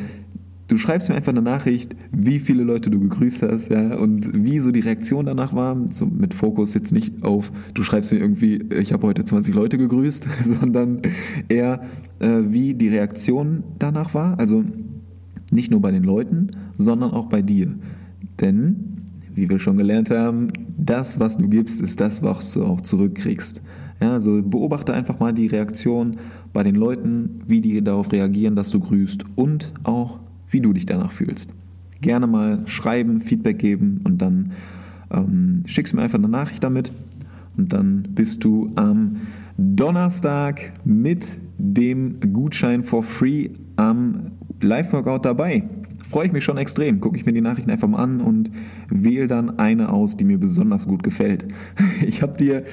du 0.68 0.78
schreibst 0.78 1.10
mir 1.10 1.16
einfach 1.16 1.32
eine 1.32 1.42
Nachricht, 1.42 1.96
wie 2.12 2.40
viele 2.40 2.64
Leute 2.64 2.90
du 2.90 3.00
gegrüßt 3.00 3.42
hast, 3.44 3.70
ja, 3.70 3.96
und 3.96 4.32
wie 4.34 4.60
so 4.60 4.72
die 4.72 4.80
Reaktion 4.80 5.26
danach 5.26 5.54
war. 5.54 5.78
So 5.92 6.06
mit 6.06 6.34
Fokus 6.34 6.74
jetzt 6.74 6.92
nicht 6.92 7.24
auf, 7.24 7.52
du 7.74 7.84
schreibst 7.84 8.12
mir 8.12 8.20
irgendwie, 8.20 8.64
ich 8.80 8.94
habe 8.94 9.08
heute 9.08 9.26
20 9.26 9.54
Leute 9.54 9.78
gegrüßt, 9.78 10.28
sondern 10.60 11.02
eher, 11.50 11.84
äh, 12.20 12.40
wie 12.48 12.74
die 12.74 12.90
Reaktion 12.90 13.64
danach 13.80 14.14
war. 14.14 14.40
Also 14.40 14.64
nicht 15.52 15.72
nur 15.72 15.82
bei 15.82 15.92
den 15.92 16.04
Leuten, 16.04 16.48
sondern 16.78 17.12
auch 17.12 17.28
bei 17.28 17.42
dir. 17.42 17.76
Denn, 18.40 19.04
wie 19.34 19.50
wir 19.50 19.60
schon 19.60 19.78
gelernt 19.78 20.10
haben, 20.10 20.48
das, 20.78 21.20
was 21.20 21.38
du 21.38 21.48
gibst, 21.48 21.82
ist 21.82 22.00
das, 22.00 22.24
was 22.24 22.54
du 22.54 22.64
auch 22.64 22.82
zurückkriegst. 22.82 23.62
Ja, 24.02 24.14
also 24.14 24.42
beobachte 24.42 24.94
einfach 24.94 25.20
mal 25.20 25.34
die 25.34 25.48
Reaktion 25.48 26.18
bei 26.52 26.64
den 26.64 26.76
Leuten, 26.76 27.42
wie 27.46 27.62
die 27.62 27.84
darauf 27.84 28.12
reagieren, 28.12 28.56
dass 28.56 28.70
du 28.70 28.80
grüßt 28.80 29.24
und 29.36 29.72
auch 29.84 30.20
wie 30.54 30.62
du 30.62 30.74
dich 30.74 30.86
danach 30.86 31.12
fühlst. 31.12 31.50
Gerne 32.02 32.28
mal 32.28 32.64
schreiben, 32.66 33.22
Feedback 33.22 33.60
geben 33.60 34.02
und 34.04 34.22
dann 34.22 34.52
ähm, 35.12 35.64
schickst 35.66 35.94
mir 35.94 36.02
einfach 36.02 36.20
eine 36.20 36.30
Nachricht 36.30 36.64
damit 36.64 36.92
und 37.58 37.74
dann 37.74 38.08
bist 38.14 38.44
du 38.44 38.72
am 38.76 39.22
Donnerstag 39.58 40.74
mit 40.84 41.38
dem 41.58 42.20
Gutschein 42.34 42.84
for 42.84 43.04
free 43.04 43.50
am 43.76 44.32
Live-Workout 44.62 45.26
dabei. 45.26 45.64
Freue 46.10 46.28
ich 46.28 46.32
mich 46.32 46.44
schon 46.44 46.58
extrem. 46.58 47.00
Gucke 47.00 47.18
ich 47.18 47.26
mir 47.26 47.34
die 47.34 47.42
Nachrichten 47.42 47.72
einfach 47.72 47.88
mal 47.88 48.00
an 48.00 48.22
und 48.22 48.52
wähle 48.90 49.28
dann 49.28 49.60
eine 49.60 49.92
aus, 49.92 50.18
die 50.18 50.24
mir 50.24 50.40
besonders 50.40 50.88
gut 50.88 51.04
gefällt. 51.04 51.48
Ich 52.06 52.22
habe 52.22 52.36
dir 52.36 52.64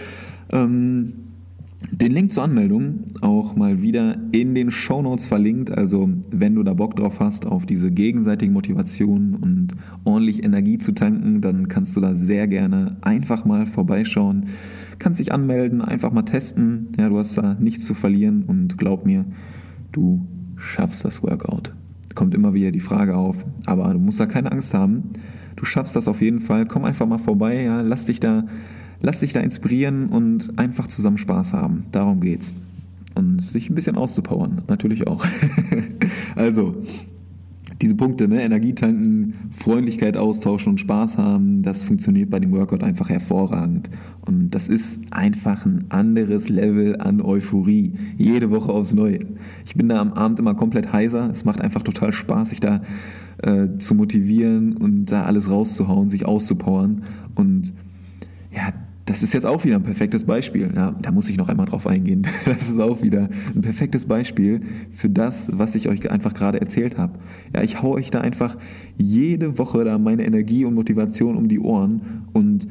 ähm, 0.51 1.13
den 1.91 2.13
Link 2.13 2.33
zur 2.33 2.43
Anmeldung 2.43 3.05
auch 3.21 3.57
mal 3.57 3.83
wieder 3.83 4.17
in 4.33 4.55
den 4.55 4.71
Show 4.71 5.03
Notes 5.03 5.27
verlinkt. 5.27 5.71
Also 5.71 6.11
wenn 6.31 6.55
du 6.55 6.63
da 6.63 6.75
Bock 6.75 6.97
drauf 6.97 7.21
hast, 7.21 7.47
auf 7.47 7.67
diese 7.67 7.91
gegenseitige 7.91 8.53
Motivation 8.53 9.35
und 9.35 9.69
ordentlich 10.05 10.45
Energie 10.45 10.79
zu 10.79 10.93
tanken, 10.93 11.41
dann 11.41 11.69
kannst 11.69 11.97
du 11.97 12.01
da 12.01 12.15
sehr 12.15 12.47
gerne 12.49 12.97
einfach 13.01 13.45
mal 13.45 13.67
vorbeischauen. 13.67 14.47
Kannst 14.99 15.21
dich 15.21 15.33
anmelden, 15.33 15.81
einfach 15.81 16.13
mal 16.13 16.23
testen. 16.23 16.89
Ja, 16.99 17.09
du 17.09 17.19
hast 17.19 17.39
da 17.39 17.55
nichts 17.55 17.87
zu 17.87 17.95
verlieren 17.95 18.45
und 18.47 18.77
glaub 18.77 19.07
mir, 19.07 19.25
du 19.93 20.27
schaffst 20.57 21.05
das 21.05 21.23
Workout. 21.23 21.75
Kommt 22.15 22.35
immer 22.35 22.53
wieder 22.53 22.71
die 22.71 22.81
Frage 22.81 23.17
auf, 23.17 23.47
aber 23.65 23.93
du 23.93 23.99
musst 23.99 24.21
da 24.21 24.27
keine 24.27 24.53
Angst 24.53 24.75
haben. 24.75 25.05
Du 25.57 25.65
schaffst 25.65 25.97
das 25.97 26.09
auf 26.09 26.21
jeden 26.21 26.41
Fall. 26.41 26.67
Komm 26.67 26.85
einfach 26.85 27.07
mal 27.07 27.19
vorbei, 27.19 27.63
ja, 27.63 27.81
lass 27.81 28.05
dich 28.05 28.21
da 28.21 28.45
lass 29.01 29.21
dich 29.21 29.33
da 29.33 29.41
inspirieren 29.41 30.07
und 30.09 30.59
einfach 30.59 30.87
zusammen 30.87 31.19
Spaß 31.19 31.53
haben. 31.53 31.85
Darum 31.93 32.21
geht's. 32.21 32.53
Und 33.15 33.43
sich 33.43 33.69
ein 33.69 33.75
bisschen 33.75 33.97
auszupowern, 33.97 34.63
natürlich 34.69 35.07
auch. 35.07 35.27
also, 36.37 36.85
diese 37.81 37.95
Punkte, 37.95 38.29
ne, 38.29 38.43
Energie 38.43 38.75
tanken, 38.75 39.35
Freundlichkeit 39.57 40.17
austauschen 40.17 40.73
und 40.73 40.79
Spaß 40.79 41.17
haben, 41.17 41.63
das 41.63 41.83
funktioniert 41.83 42.29
bei 42.29 42.39
dem 42.39 42.53
Workout 42.53 42.83
einfach 42.83 43.09
hervorragend. 43.09 43.89
Und 44.21 44.51
das 44.51 44.69
ist 44.69 45.01
einfach 45.11 45.65
ein 45.65 45.87
anderes 45.89 46.49
Level 46.49 47.01
an 47.01 47.23
Euphorie. 47.23 47.95
Jede 48.19 48.51
Woche 48.51 48.71
aufs 48.71 48.93
Neue. 48.93 49.21
Ich 49.65 49.75
bin 49.75 49.89
da 49.89 49.99
am 50.01 50.13
Abend 50.13 50.39
immer 50.39 50.55
komplett 50.55 50.93
heiser. 50.93 51.31
Es 51.31 51.45
macht 51.45 51.61
einfach 51.63 51.83
total 51.83 52.13
Spaß, 52.13 52.51
sich 52.51 52.61
da 52.61 52.83
äh, 53.39 53.79
zu 53.79 53.95
motivieren 53.95 54.77
und 54.77 55.07
da 55.07 55.25
alles 55.25 55.49
rauszuhauen, 55.49 56.11
sich 56.11 56.27
auszupowern. 56.27 57.05
Und 57.35 57.73
ja, 58.55 58.75
das 59.07 59.23
ist 59.23 59.33
jetzt 59.33 59.47
auch 59.47 59.65
wieder 59.65 59.77
ein 59.77 59.83
perfektes 59.83 60.25
Beispiel. 60.25 60.73
Ja, 60.75 60.95
da 61.01 61.11
muss 61.11 61.29
ich 61.29 61.37
noch 61.37 61.49
einmal 61.49 61.67
drauf 61.67 61.87
eingehen. 61.87 62.27
Das 62.45 62.69
ist 62.69 62.81
auch 62.81 63.03
wieder 63.03 63.29
ein 63.55 63.63
perfektes 63.63 64.07
Beispiel 64.07 64.61
für 64.91 65.09
das, 65.09 65.51
was 65.53 65.75
ich 65.75 65.89
euch 65.89 66.11
einfach 66.11 66.35
gerade 66.35 66.61
erzählt 66.61 66.99
habe. 66.99 67.19
Ja, 67.55 67.63
ich 67.63 67.83
hau 67.83 67.93
euch 67.93 68.11
da 68.11 68.21
einfach 68.21 68.57
jede 68.97 69.59
Woche 69.59 69.85
da 69.85 69.99
meine 69.99 70.25
Energie 70.25 70.65
und 70.65 70.75
Motivation 70.75 71.37
um 71.37 71.49
die 71.49 71.61
Ohren 71.61 72.03
und 72.33 72.69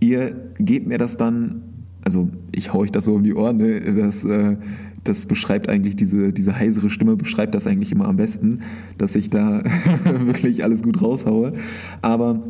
ihr 0.00 0.36
gebt 0.58 0.86
mir 0.86 0.98
das 0.98 1.16
dann, 1.16 1.62
also 2.02 2.28
ich 2.52 2.72
hau 2.72 2.80
euch 2.80 2.92
das 2.92 3.06
so 3.06 3.14
um 3.14 3.24
die 3.24 3.34
Ohren, 3.34 3.56
ne? 3.56 3.80
das, 3.80 4.24
äh, 4.24 4.56
das 5.04 5.26
beschreibt 5.26 5.68
eigentlich 5.68 5.96
diese, 5.96 6.32
diese 6.32 6.58
heisere 6.58 6.90
Stimme, 6.90 7.16
beschreibt 7.16 7.54
das 7.54 7.66
eigentlich 7.66 7.92
immer 7.92 8.06
am 8.06 8.16
besten, 8.16 8.60
dass 8.98 9.14
ich 9.14 9.30
da 9.30 9.62
wirklich 10.24 10.64
alles 10.64 10.82
gut 10.82 11.00
raushaue. 11.02 11.52
Aber 12.02 12.42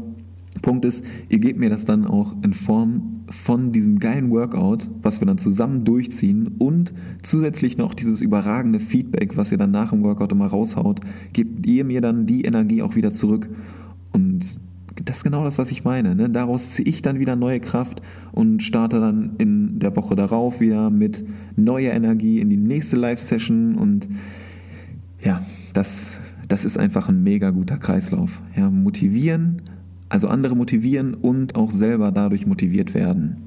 Punkt 0.65 0.87
ist, 0.87 1.05
ihr 1.29 1.41
gebt 1.41 1.59
mir 1.59 1.69
das 1.69 1.85
dann 1.85 2.07
auch 2.07 2.35
in 2.43 2.55
Form 2.55 3.25
von 3.29 3.71
diesem 3.71 3.99
geilen 3.99 4.31
Workout, 4.31 4.89
was 5.03 5.21
wir 5.21 5.27
dann 5.27 5.37
zusammen 5.37 5.85
durchziehen 5.85 6.53
und 6.59 6.95
zusätzlich 7.23 7.77
noch 7.77 7.93
dieses 7.93 8.23
überragende 8.23 8.81
Feedback, 8.81 9.37
was 9.37 9.53
ihr 9.53 9.59
dann 9.59 9.73
nach 9.73 9.91
dem 9.91 10.03
Workout 10.03 10.33
immer 10.33 10.47
raushaut, 10.47 11.01
gebt 11.35 11.67
ihr 11.67 11.85
mir 11.85 12.01
dann 12.01 12.25
die 12.25 12.45
Energie 12.45 12.81
auch 12.81 12.97
wieder 12.97 13.13
zurück. 13.13 13.51
Und 14.11 14.59
das 15.05 15.19
ist 15.19 15.25
genau 15.25 15.45
das, 15.45 15.59
was 15.59 15.71
ich 15.71 15.85
meine. 15.85 16.15
Ne? 16.15 16.31
Daraus 16.31 16.71
ziehe 16.71 16.89
ich 16.89 17.03
dann 17.03 17.19
wieder 17.19 17.37
neue 17.37 17.61
Kraft 17.61 18.01
und 18.33 18.63
starte 18.63 19.01
dann 19.01 19.33
in 19.37 19.79
der 19.81 19.95
Woche 19.97 20.17
darauf 20.17 20.61
wieder 20.61 20.89
mit 20.89 21.27
neuer 21.57 21.93
Energie 21.93 22.41
in 22.41 22.49
die 22.49 22.57
nächste 22.57 22.97
Live-Session. 22.97 23.75
Und 23.75 24.09
ja, 25.23 25.43
das, 25.75 26.09
das 26.49 26.65
ist 26.65 26.79
einfach 26.79 27.11
ein 27.11 27.23
mega 27.23 27.51
guter 27.51 27.77
Kreislauf. 27.77 28.41
Ja, 28.57 28.71
motivieren, 28.71 29.61
also 30.09 30.29
andere 30.29 30.55
motivieren 30.57 31.15
und 31.15 31.57
auch 31.57 31.71
selber 31.71 32.13
dadurch 32.13 32.47
motiviert 32.47 32.95
werden. 32.95 33.45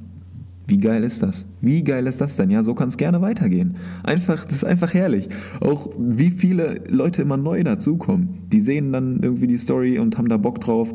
Wie 0.70 0.80
geil 0.80 1.06
ist 1.06 1.24
das? 1.24 1.48
Wie 1.62 1.82
geil 1.82 2.06
ist 2.08 2.20
das 2.20 2.36
denn? 2.36 2.50
Ja, 2.50 2.62
so 2.62 2.74
kann 2.74 2.90
es 2.90 2.98
gerne 2.98 3.22
weitergehen. 3.22 3.78
Einfach, 4.04 4.44
das 4.44 4.58
ist 4.58 4.64
einfach 4.66 4.94
herrlich. 4.94 5.30
Auch 5.62 5.90
wie 5.98 6.30
viele 6.30 6.82
Leute 6.90 7.22
immer 7.22 7.38
neu 7.38 7.64
dazukommen. 7.64 8.40
Die 8.52 8.60
sehen 8.60 8.92
dann 8.92 9.24
irgendwie 9.24 9.48
die 9.48 9.58
Story 9.58 9.98
und 9.98 10.18
haben 10.18 10.28
da 10.28 10.36
Bock 10.36 10.60
drauf, 10.60 10.94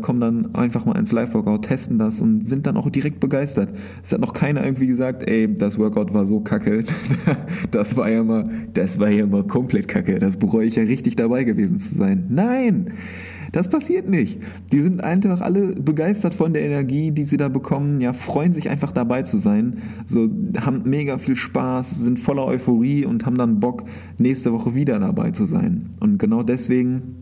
kommen 0.00 0.20
dann 0.20 0.54
einfach 0.54 0.86
mal 0.86 0.96
ins 0.96 1.12
Live-Workout, 1.12 1.66
testen 1.66 1.98
das 1.98 2.22
und 2.22 2.48
sind 2.48 2.66
dann 2.66 2.78
auch 2.78 2.88
direkt 2.88 3.20
begeistert. 3.20 3.68
Es 4.02 4.12
hat 4.12 4.20
noch 4.20 4.32
keiner 4.32 4.64
irgendwie 4.64 4.86
gesagt, 4.86 5.28
ey, 5.28 5.54
das 5.54 5.78
Workout 5.78 6.14
war 6.14 6.26
so 6.26 6.40
kacke. 6.40 6.84
Das 7.70 7.96
war 7.96 8.08
ja 8.08 8.22
mal, 8.22 8.48
das 8.72 8.98
war 8.98 9.10
ja 9.10 9.26
mal 9.26 9.44
komplett 9.44 9.88
kacke. 9.88 10.18
Das 10.18 10.36
bereue 10.36 10.66
ich 10.66 10.76
ja 10.76 10.84
richtig 10.84 11.16
dabei 11.16 11.44
gewesen 11.44 11.78
zu 11.78 11.94
sein. 11.94 12.26
Nein! 12.28 12.92
Das 13.56 13.70
passiert 13.70 14.06
nicht. 14.06 14.38
Die 14.70 14.82
sind 14.82 15.02
einfach 15.02 15.40
alle 15.40 15.68
begeistert 15.68 16.34
von 16.34 16.52
der 16.52 16.62
Energie, 16.62 17.10
die 17.10 17.24
sie 17.24 17.38
da 17.38 17.48
bekommen, 17.48 18.02
ja, 18.02 18.12
freuen 18.12 18.52
sich 18.52 18.68
einfach 18.68 18.92
dabei 18.92 19.22
zu 19.22 19.38
sein, 19.38 19.78
so 20.04 20.28
haben 20.60 20.82
mega 20.84 21.16
viel 21.16 21.36
Spaß, 21.36 22.02
sind 22.02 22.18
voller 22.18 22.44
Euphorie 22.44 23.06
und 23.06 23.24
haben 23.24 23.38
dann 23.38 23.58
Bock, 23.58 23.84
nächste 24.18 24.52
Woche 24.52 24.74
wieder 24.74 24.98
dabei 24.98 25.30
zu 25.30 25.46
sein. 25.46 25.88
Und 26.00 26.18
genau 26.18 26.42
deswegen 26.42 27.15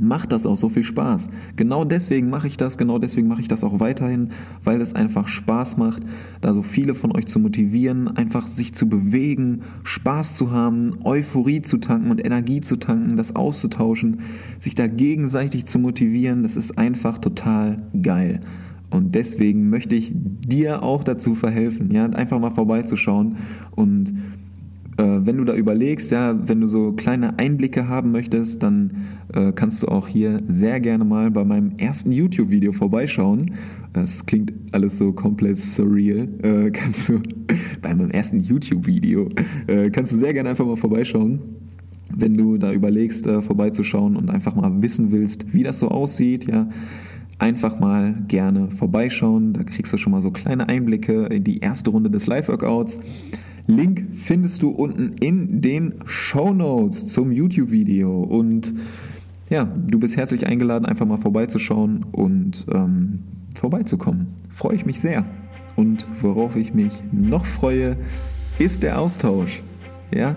macht 0.00 0.32
das 0.32 0.46
auch 0.46 0.56
so 0.56 0.68
viel 0.68 0.82
Spaß. 0.82 1.28
Genau 1.56 1.84
deswegen 1.84 2.30
mache 2.30 2.48
ich 2.48 2.56
das, 2.56 2.78
genau 2.78 2.98
deswegen 2.98 3.28
mache 3.28 3.40
ich 3.40 3.48
das 3.48 3.64
auch 3.64 3.80
weiterhin, 3.80 4.30
weil 4.64 4.80
es 4.80 4.94
einfach 4.94 5.28
Spaß 5.28 5.76
macht, 5.76 6.02
da 6.40 6.52
so 6.52 6.62
viele 6.62 6.94
von 6.94 7.14
euch 7.14 7.26
zu 7.26 7.38
motivieren, 7.38 8.08
einfach 8.08 8.46
sich 8.46 8.74
zu 8.74 8.88
bewegen, 8.88 9.62
Spaß 9.84 10.34
zu 10.34 10.50
haben, 10.50 10.96
Euphorie 11.04 11.62
zu 11.62 11.78
tanken 11.78 12.10
und 12.10 12.24
Energie 12.24 12.60
zu 12.60 12.76
tanken, 12.76 13.16
das 13.16 13.36
auszutauschen, 13.36 14.20
sich 14.60 14.74
da 14.74 14.86
gegenseitig 14.86 15.66
zu 15.66 15.78
motivieren, 15.78 16.42
das 16.42 16.56
ist 16.56 16.78
einfach 16.78 17.18
total 17.18 17.82
geil. 18.02 18.40
Und 18.90 19.14
deswegen 19.14 19.68
möchte 19.68 19.94
ich 19.94 20.12
dir 20.14 20.82
auch 20.82 21.04
dazu 21.04 21.34
verhelfen, 21.34 21.90
ja, 21.90 22.06
einfach 22.06 22.38
mal 22.40 22.50
vorbeizuschauen 22.50 23.36
und 23.72 24.14
wenn 25.02 25.36
du 25.36 25.44
da 25.44 25.54
überlegst, 25.54 26.10
ja, 26.10 26.36
wenn 26.48 26.60
du 26.60 26.66
so 26.66 26.92
kleine 26.92 27.38
Einblicke 27.38 27.88
haben 27.88 28.10
möchtest, 28.10 28.62
dann 28.62 29.06
äh, 29.32 29.52
kannst 29.52 29.82
du 29.82 29.88
auch 29.88 30.08
hier 30.08 30.40
sehr 30.48 30.80
gerne 30.80 31.04
mal 31.04 31.30
bei 31.30 31.44
meinem 31.44 31.72
ersten 31.78 32.12
YouTube-Video 32.12 32.72
vorbeischauen. 32.72 33.52
Das 33.92 34.26
klingt 34.26 34.52
alles 34.72 34.98
so 34.98 35.12
komplett 35.12 35.58
surreal. 35.58 36.28
Äh, 36.42 36.70
kannst 36.72 37.08
du 37.08 37.20
bei 37.80 37.94
meinem 37.94 38.10
ersten 38.10 38.40
YouTube-Video 38.40 39.28
äh, 39.66 39.90
kannst 39.90 40.12
du 40.12 40.16
sehr 40.16 40.32
gerne 40.32 40.50
einfach 40.50 40.66
mal 40.66 40.76
vorbeischauen 40.76 41.40
wenn 42.14 42.34
du 42.34 42.56
da 42.56 42.72
überlegst, 42.72 43.26
äh, 43.26 43.42
vorbeizuschauen 43.42 44.16
und 44.16 44.30
einfach 44.30 44.54
mal 44.54 44.82
wissen 44.82 45.10
willst, 45.10 45.52
wie 45.52 45.62
das 45.62 45.78
so 45.78 45.88
aussieht, 45.88 46.48
ja, 46.48 46.68
einfach 47.38 47.78
mal 47.78 48.14
gerne 48.26 48.70
vorbeischauen. 48.70 49.52
Da 49.52 49.62
kriegst 49.62 49.92
du 49.92 49.96
schon 49.96 50.12
mal 50.12 50.22
so 50.22 50.30
kleine 50.30 50.68
Einblicke 50.68 51.26
in 51.26 51.44
die 51.44 51.58
erste 51.58 51.90
Runde 51.90 52.10
des 52.10 52.26
Live-Workouts. 52.26 52.98
Link 53.68 54.06
findest 54.14 54.62
du 54.62 54.70
unten 54.70 55.12
in 55.20 55.60
den 55.60 55.96
Show 56.06 56.54
Notes 56.54 57.06
zum 57.06 57.30
YouTube-Video. 57.30 58.22
Und 58.22 58.72
ja, 59.50 59.64
du 59.64 60.00
bist 60.00 60.16
herzlich 60.16 60.46
eingeladen, 60.46 60.86
einfach 60.86 61.04
mal 61.04 61.18
vorbeizuschauen 61.18 62.02
und 62.10 62.64
ähm, 62.72 63.20
vorbeizukommen. 63.54 64.28
Freue 64.48 64.74
ich 64.74 64.86
mich 64.86 65.00
sehr. 65.00 65.26
Und 65.76 66.08
worauf 66.22 66.56
ich 66.56 66.72
mich 66.72 66.94
noch 67.12 67.44
freue, 67.44 67.98
ist 68.58 68.82
der 68.82 68.98
Austausch. 68.98 69.62
Ja, 70.14 70.34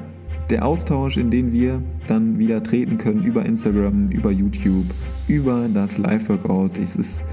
der 0.49 0.65
Austausch, 0.65 1.15
in 1.15 1.31
den 1.31 1.53
wir 1.53 1.81
dann 2.07 2.37
wieder 2.37 2.61
treten 2.61 2.97
können 2.97 3.23
über 3.23 3.45
Instagram, 3.45 4.09
über 4.09 4.31
YouTube, 4.31 4.87
über 5.29 5.69
das 5.73 5.97
Live-Workout. 5.97 6.77
Es 6.77 6.97
ist 6.97 7.23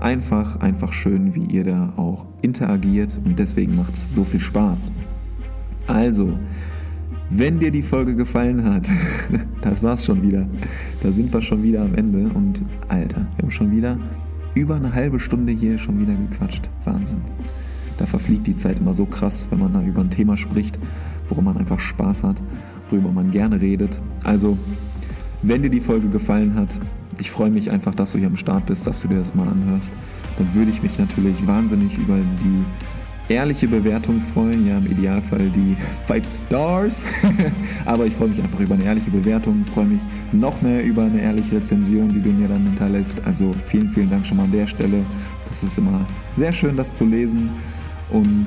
einfach, 0.00 0.60
einfach 0.60 0.92
schön, 0.92 1.34
wie 1.34 1.46
ihr 1.46 1.64
da 1.64 1.94
auch 1.96 2.26
interagiert 2.42 3.18
und 3.24 3.38
deswegen 3.38 3.74
macht 3.74 3.94
es 3.94 4.14
so 4.14 4.22
viel 4.22 4.40
Spaß. 4.40 4.92
Also, 5.86 6.38
wenn 7.30 7.58
dir 7.58 7.70
die 7.70 7.82
Folge 7.82 8.14
gefallen 8.14 8.64
hat, 8.64 8.88
das 9.60 9.82
war's 9.82 10.04
schon 10.04 10.22
wieder. 10.22 10.46
Da 11.00 11.12
sind 11.12 11.32
wir 11.32 11.42
schon 11.42 11.62
wieder 11.62 11.82
am 11.82 11.94
Ende 11.94 12.30
und 12.34 12.62
Alter, 12.88 13.26
wir 13.36 13.42
haben 13.42 13.50
schon 13.50 13.70
wieder 13.70 13.98
über 14.54 14.76
eine 14.76 14.94
halbe 14.94 15.20
Stunde 15.20 15.52
hier 15.52 15.78
schon 15.78 16.00
wieder 16.00 16.14
gequatscht. 16.14 16.68
Wahnsinn. 16.84 17.20
Da 17.98 18.06
verfliegt 18.06 18.46
die 18.46 18.56
Zeit 18.56 18.78
immer 18.78 18.94
so 18.94 19.06
krass, 19.06 19.46
wenn 19.50 19.58
man 19.58 19.72
da 19.72 19.82
über 19.82 20.00
ein 20.00 20.10
Thema 20.10 20.36
spricht, 20.36 20.78
worum 21.28 21.44
man 21.44 21.56
einfach 21.56 21.80
Spaß 21.80 22.24
hat, 22.24 22.42
worüber 22.90 23.10
man 23.10 23.30
gerne 23.30 23.60
redet. 23.60 24.00
Also, 24.24 24.56
wenn 25.42 25.62
dir 25.62 25.70
die 25.70 25.80
Folge 25.80 26.08
gefallen 26.08 26.54
hat, 26.54 26.74
ich 27.18 27.30
freue 27.30 27.50
mich 27.50 27.70
einfach, 27.70 27.94
dass 27.94 28.12
du 28.12 28.18
hier 28.18 28.26
am 28.26 28.36
Start 28.36 28.66
bist, 28.66 28.86
dass 28.86 29.00
du 29.00 29.08
dir 29.08 29.18
das 29.18 29.34
mal 29.34 29.48
anhörst. 29.48 29.90
Dann 30.38 30.54
würde 30.54 30.70
ich 30.70 30.82
mich 30.82 30.98
natürlich 30.98 31.46
wahnsinnig 31.46 31.96
über 31.96 32.16
die 32.16 32.64
ehrliche 33.28 33.68
Bewertung 33.68 34.20
freuen. 34.32 34.66
Ja, 34.66 34.78
im 34.78 34.86
Idealfall 34.86 35.50
die 35.50 35.76
5 36.06 36.26
Stars. 36.46 37.06
Aber 37.84 38.06
ich 38.06 38.14
freue 38.14 38.28
mich 38.28 38.42
einfach 38.42 38.60
über 38.60 38.74
eine 38.74 38.84
ehrliche 38.84 39.10
Bewertung. 39.10 39.64
Freue 39.66 39.86
mich 39.86 40.00
noch 40.32 40.60
mehr 40.62 40.84
über 40.84 41.04
eine 41.04 41.20
ehrliche 41.20 41.56
Rezension, 41.56 42.08
die 42.08 42.20
du 42.20 42.30
mir 42.30 42.48
dann 42.48 42.62
hinterlässt. 42.62 43.20
Also 43.24 43.52
vielen, 43.66 43.90
vielen 43.90 44.10
Dank 44.10 44.26
schon 44.26 44.36
mal 44.36 44.44
an 44.44 44.52
der 44.52 44.66
Stelle. 44.66 45.04
Das 45.48 45.62
ist 45.62 45.78
immer 45.78 46.06
sehr 46.34 46.52
schön, 46.52 46.76
das 46.76 46.96
zu 46.96 47.04
lesen. 47.04 47.50
Und 48.10 48.46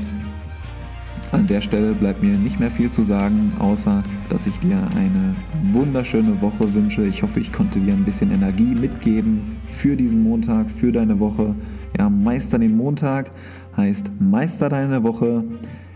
an 1.32 1.46
der 1.46 1.62
Stelle 1.62 1.94
bleibt 1.94 2.24
mir 2.24 2.36
nicht 2.36 2.60
mehr 2.60 2.72
viel 2.72 2.90
zu 2.90 3.04
sagen, 3.04 3.54
außer 3.60 4.02
dass 4.30 4.48
ich 4.48 4.58
dir 4.60 4.78
eine 4.96 5.36
wunderschöne 5.74 6.42
Woche 6.42 6.74
wünsche. 6.74 7.06
Ich 7.06 7.22
hoffe, 7.22 7.40
ich 7.40 7.54
konnte 7.54 7.80
dir 7.80 7.94
ein 7.94 8.04
bisschen 8.04 8.32
Energie 8.32 8.76
mitgeben 8.76 9.58
für 9.68 9.96
diesen 9.96 10.24
Montag, 10.24 10.72
für 10.72 10.92
deine 10.92 11.20
Woche. 11.20 11.54
Ja, 11.98 12.10
meister 12.10 12.58
den 12.58 12.76
Montag 12.76 13.32
heißt 13.78 14.12
meister 14.20 14.70
deine 14.70 15.04
Woche. 15.04 15.44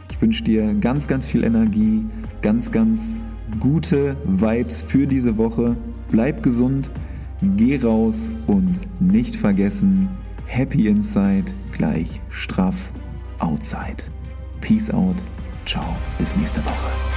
Ich 0.10 0.22
wünsche 0.22 0.44
dir 0.44 0.74
ganz, 0.76 1.08
ganz 1.08 1.26
viel 1.26 1.44
Energie, 1.44 2.06
ganz, 2.42 2.72
ganz 2.72 3.16
gute 3.60 4.16
Vibes 4.26 4.82
für 4.82 5.08
diese 5.08 5.38
Woche. 5.38 5.76
Bleib 6.10 6.44
gesund, 6.44 6.90
geh 7.58 7.80
raus 7.82 8.32
und 8.48 8.80
nicht 9.00 9.36
vergessen, 9.36 10.10
Happy 10.46 10.88
Inside 10.88 11.46
gleich 11.72 12.22
straff 12.30 12.76
Outside. 13.40 14.04
Peace 14.62 14.90
out. 14.90 15.16
Ciao. 15.66 15.84
Bis 16.18 16.38
nächste 16.38 16.64
Woche. 16.64 17.13